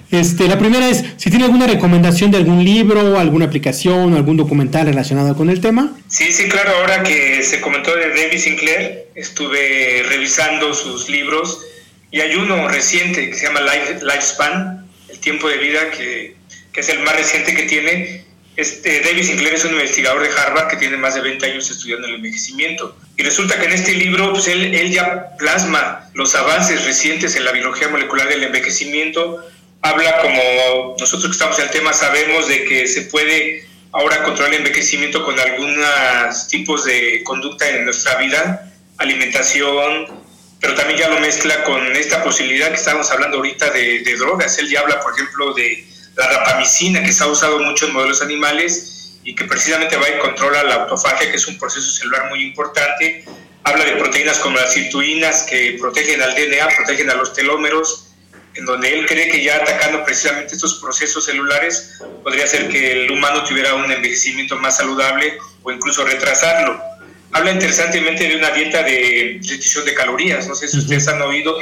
Este, 0.09 0.47
la 0.47 0.57
primera 0.57 0.89
es 0.89 1.05
si 1.17 1.29
tiene 1.29 1.45
alguna 1.45 1.67
recomendación 1.67 2.31
de 2.31 2.37
algún 2.37 2.63
libro, 2.63 3.19
alguna 3.19 3.45
aplicación, 3.45 4.15
algún 4.15 4.37
documental 4.37 4.87
relacionado 4.87 5.35
con 5.35 5.51
el 5.51 5.61
tema. 5.61 5.95
Sí, 6.07 6.31
sí, 6.31 6.49
claro. 6.49 6.71
Ahora 6.79 7.03
que 7.03 7.43
se 7.43 7.61
comentó 7.61 7.95
de 7.95 8.09
David 8.09 8.39
Sinclair, 8.39 9.05
estuve 9.13 10.03
revisando 10.09 10.73
sus 10.73 11.09
libros 11.09 11.61
y 12.09 12.21
hay 12.21 12.35
uno 12.35 12.67
reciente 12.67 13.29
que 13.29 13.35
se 13.35 13.45
llama 13.45 13.61
Life, 13.61 13.99
Lifespan, 14.03 14.87
el 15.09 15.19
tiempo 15.19 15.47
de 15.47 15.57
vida, 15.57 15.91
que, 15.95 16.35
que 16.71 16.79
es 16.79 16.89
el 16.89 17.01
más 17.01 17.15
reciente 17.15 17.53
que 17.53 17.63
tiene 17.63 18.26
este, 18.57 19.01
David 19.01 19.23
Sinclair 19.23 19.53
es 19.53 19.65
un 19.65 19.73
investigador 19.73 20.23
de 20.23 20.35
Harvard 20.35 20.67
que 20.67 20.77
tiene 20.77 20.97
más 20.97 21.13
de 21.13 21.21
20 21.21 21.45
años 21.45 21.69
estudiando 21.69 22.07
el 22.07 22.15
envejecimiento. 22.15 22.97
Y 23.15 23.21
resulta 23.21 23.59
que 23.59 23.65
en 23.65 23.73
este 23.73 23.93
libro 23.93 24.33
pues, 24.33 24.47
él, 24.47 24.73
él, 24.73 24.91
ya 24.91 25.37
plasma 25.37 26.09
los 26.15 26.33
avances 26.33 26.83
recientes 26.83 27.35
en 27.35 27.45
la 27.45 27.51
biología 27.51 27.87
molecular 27.87 28.27
del 28.27 28.43
envejecimiento. 28.43 29.45
Habla 29.83 30.17
como 30.23 30.95
nosotros 30.99 31.25
que 31.25 31.33
estamos 31.33 31.59
en 31.59 31.65
el 31.65 31.71
tema 31.71 31.93
sabemos 31.93 32.47
de 32.47 32.63
que 32.63 32.87
se 32.87 33.03
puede 33.03 33.63
ahora 33.91 34.23
controlar 34.23 34.53
el 34.53 34.61
envejecimiento 34.61 35.23
con 35.23 35.39
algunos 35.39 36.47
tipos 36.47 36.83
de 36.83 37.21
conducta 37.25 37.69
en 37.69 37.85
nuestra 37.85 38.15
vida, 38.15 38.73
alimentación, 38.97 40.07
pero 40.59 40.73
también 40.73 40.99
ya 40.99 41.09
lo 41.09 41.19
mezcla 41.19 41.63
con 41.63 41.95
esta 41.95 42.23
posibilidad 42.23 42.69
que 42.69 42.77
estamos 42.77 43.11
hablando 43.11 43.37
ahorita 43.37 43.69
de, 43.69 43.99
de 43.99 44.15
drogas. 44.15 44.57
Él 44.57 44.67
ya 44.67 44.79
habla, 44.79 44.99
por 44.99 45.13
ejemplo, 45.13 45.53
de 45.53 45.85
la 46.17 46.27
rapamicina 46.27 47.03
que 47.03 47.13
se 47.13 47.23
ha 47.23 47.27
usado 47.27 47.59
mucho 47.59 47.85
en 47.85 47.93
modelos 47.93 48.21
animales 48.21 49.19
y 49.23 49.35
que 49.35 49.45
precisamente 49.45 49.95
va 49.97 50.09
y 50.09 50.19
controla 50.19 50.63
la 50.63 50.75
autofagia, 50.75 51.29
que 51.29 51.37
es 51.37 51.47
un 51.47 51.57
proceso 51.59 51.89
celular 51.91 52.29
muy 52.29 52.41
importante. 52.43 53.23
Habla 53.63 53.85
de 53.85 53.91
proteínas 53.97 54.39
como 54.39 54.57
las 54.57 54.73
sirtuinas 54.73 55.43
que 55.43 55.77
protegen 55.79 56.21
al 56.21 56.33
DNA, 56.33 56.67
protegen 56.75 57.09
a 57.11 57.15
los 57.15 57.33
telómeros, 57.33 58.15
en 58.55 58.65
donde 58.65 58.97
él 58.97 59.05
cree 59.05 59.29
que 59.29 59.43
ya 59.43 59.57
atacando 59.57 60.03
precisamente 60.03 60.55
estos 60.55 60.75
procesos 60.75 61.25
celulares 61.25 62.01
podría 62.23 62.45
hacer 62.45 62.69
que 62.69 62.93
el 62.93 63.11
humano 63.11 63.43
tuviera 63.43 63.75
un 63.75 63.91
envejecimiento 63.91 64.55
más 64.55 64.77
saludable 64.77 65.37
o 65.61 65.71
incluso 65.71 66.03
retrasarlo. 66.03 66.81
Habla 67.33 67.51
interesantemente 67.51 68.27
de 68.27 68.37
una 68.37 68.49
dieta 68.51 68.81
de 68.81 69.37
restricción 69.39 69.85
de 69.85 69.93
calorías, 69.93 70.47
no 70.47 70.55
sé 70.55 70.67
si 70.67 70.79
ustedes 70.79 71.07
han 71.07 71.21
oído. 71.21 71.57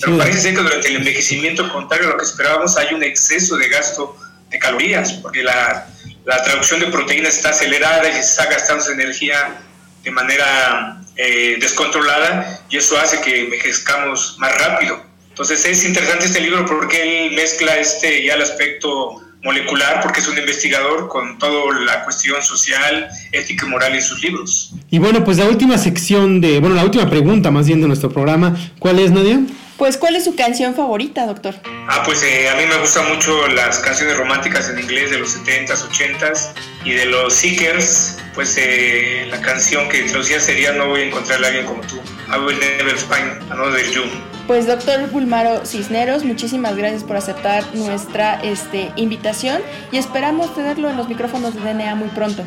Pero 0.00 0.18
parece 0.18 0.40
ser 0.40 0.54
que 0.54 0.62
durante 0.62 0.88
el 0.88 0.96
envejecimiento, 0.96 1.72
contrario 1.72 2.08
a 2.08 2.10
lo 2.12 2.18
que 2.18 2.24
esperábamos, 2.24 2.76
hay 2.76 2.94
un 2.94 3.02
exceso 3.02 3.56
de 3.56 3.68
gasto 3.68 4.16
de 4.50 4.58
calorías, 4.58 5.12
porque 5.14 5.42
la, 5.42 5.86
la 6.24 6.42
traducción 6.42 6.80
de 6.80 6.86
proteínas 6.86 7.36
está 7.36 7.50
acelerada 7.50 8.08
y 8.08 8.12
se 8.12 8.20
está 8.20 8.46
gastando 8.46 8.90
energía 8.90 9.60
de 10.02 10.10
manera 10.10 11.00
eh, 11.16 11.56
descontrolada 11.60 12.60
y 12.68 12.76
eso 12.76 12.98
hace 12.98 13.20
que 13.20 13.44
envejezcamos 13.44 14.36
más 14.38 14.56
rápido. 14.58 15.00
Entonces 15.28 15.64
es 15.64 15.84
interesante 15.84 16.26
este 16.26 16.40
libro 16.40 16.64
porque 16.66 17.26
él 17.26 17.34
mezcla 17.34 17.76
este 17.76 18.24
ya 18.24 18.34
el 18.34 18.42
aspecto 18.42 19.20
molecular 19.42 20.00
porque 20.02 20.20
es 20.20 20.28
un 20.28 20.38
investigador 20.38 21.08
con 21.08 21.38
toda 21.38 21.78
la 21.80 22.04
cuestión 22.04 22.42
social, 22.42 23.08
ética 23.32 23.66
y 23.66 23.68
moral 23.68 23.94
en 23.94 24.02
sus 24.02 24.22
libros. 24.22 24.72
Y 24.90 24.98
bueno, 24.98 25.22
pues 25.24 25.38
la 25.38 25.44
última 25.44 25.76
sección 25.76 26.40
de, 26.40 26.60
bueno, 26.60 26.74
la 26.76 26.84
última 26.84 27.08
pregunta 27.08 27.50
más 27.50 27.66
bien 27.66 27.80
de 27.80 27.86
nuestro 27.86 28.10
programa, 28.10 28.56
¿cuál 28.78 28.98
es 28.98 29.10
Nadia? 29.10 29.40
Pues, 29.76 29.96
¿cuál 29.96 30.14
es 30.14 30.24
su 30.24 30.36
canción 30.36 30.74
favorita, 30.74 31.26
doctor? 31.26 31.56
Ah, 31.88 32.02
pues 32.04 32.22
eh, 32.22 32.48
a 32.48 32.54
mí 32.54 32.64
me 32.66 32.76
gustan 32.76 33.08
mucho 33.08 33.48
las 33.48 33.80
canciones 33.80 34.16
románticas 34.16 34.68
en 34.70 34.78
inglés 34.78 35.10
de 35.10 35.18
los 35.18 35.36
70s, 35.36 35.88
80s 35.90 36.52
y 36.84 36.92
de 36.92 37.06
los 37.06 37.34
Seekers. 37.34 38.18
Pues 38.34 38.56
eh, 38.56 39.26
la 39.30 39.40
canción 39.40 39.88
que 39.88 40.02
traducía 40.02 40.40
sería 40.40 40.72
No 40.72 40.88
voy 40.88 41.02
a 41.02 41.04
encontrar 41.06 41.42
a 41.42 41.48
alguien 41.48 41.66
como 41.66 41.80
tú. 41.82 42.00
I 42.32 42.38
will 42.38 42.58
never 42.58 42.96
find 42.96 43.52
another 43.52 43.84
you. 43.90 44.02
Pues 44.46 44.66
doctor 44.66 45.10
Bulmaro 45.10 45.64
Cisneros, 45.64 46.22
muchísimas 46.22 46.76
gracias 46.76 47.02
por 47.02 47.16
aceptar 47.16 47.64
nuestra 47.74 48.34
este, 48.42 48.92
invitación 48.94 49.62
y 49.90 49.96
esperamos 49.96 50.54
tenerlo 50.54 50.90
en 50.90 50.98
los 50.98 51.08
micrófonos 51.08 51.54
de 51.54 51.60
DNA 51.60 51.94
muy 51.94 52.08
pronto. 52.08 52.44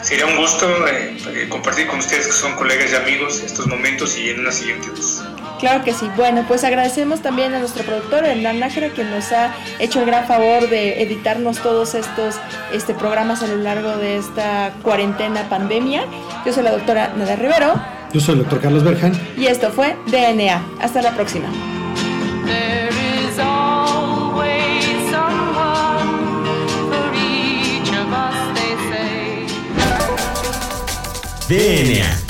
Sería 0.00 0.26
un 0.26 0.36
gusto 0.36 0.68
eh, 0.86 1.46
compartir 1.48 1.88
con 1.88 1.98
ustedes 1.98 2.28
que 2.28 2.32
son 2.32 2.54
colegas 2.54 2.92
y 2.92 2.94
amigos 2.94 3.40
estos 3.40 3.66
momentos 3.66 4.16
y 4.16 4.30
en 4.30 4.40
una 4.40 4.52
siguiente 4.52 4.90
vez. 4.90 5.22
Claro 5.60 5.84
que 5.84 5.92
sí. 5.92 6.08
Bueno, 6.16 6.44
pues 6.48 6.64
agradecemos 6.64 7.20
también 7.20 7.52
a 7.52 7.58
nuestro 7.58 7.84
productor, 7.84 8.24
Hernán 8.24 8.60
Nájera, 8.60 8.88
quien 8.88 9.10
nos 9.10 9.30
ha 9.30 9.54
hecho 9.78 10.00
el 10.00 10.06
gran 10.06 10.26
favor 10.26 10.68
de 10.70 11.02
editarnos 11.02 11.58
todos 11.58 11.94
estos 11.94 12.36
este, 12.72 12.94
programas 12.94 13.42
a 13.42 13.46
lo 13.46 13.56
largo 13.56 13.96
de 13.98 14.16
esta 14.16 14.72
cuarentena 14.82 15.48
pandemia. 15.50 16.04
Yo 16.46 16.52
soy 16.54 16.62
la 16.64 16.72
doctora 16.72 17.12
Nada 17.14 17.36
Rivero. 17.36 17.74
Yo 18.12 18.20
soy 18.20 18.36
el 18.36 18.40
doctor 18.40 18.60
Carlos 18.60 18.82
Berjan. 18.82 19.12
Y 19.36 19.46
esto 19.46 19.70
fue 19.70 19.96
DNA. 20.06 20.62
Hasta 20.80 21.02
la 21.02 21.12
próxima. 21.12 21.48
DNA 31.48 32.29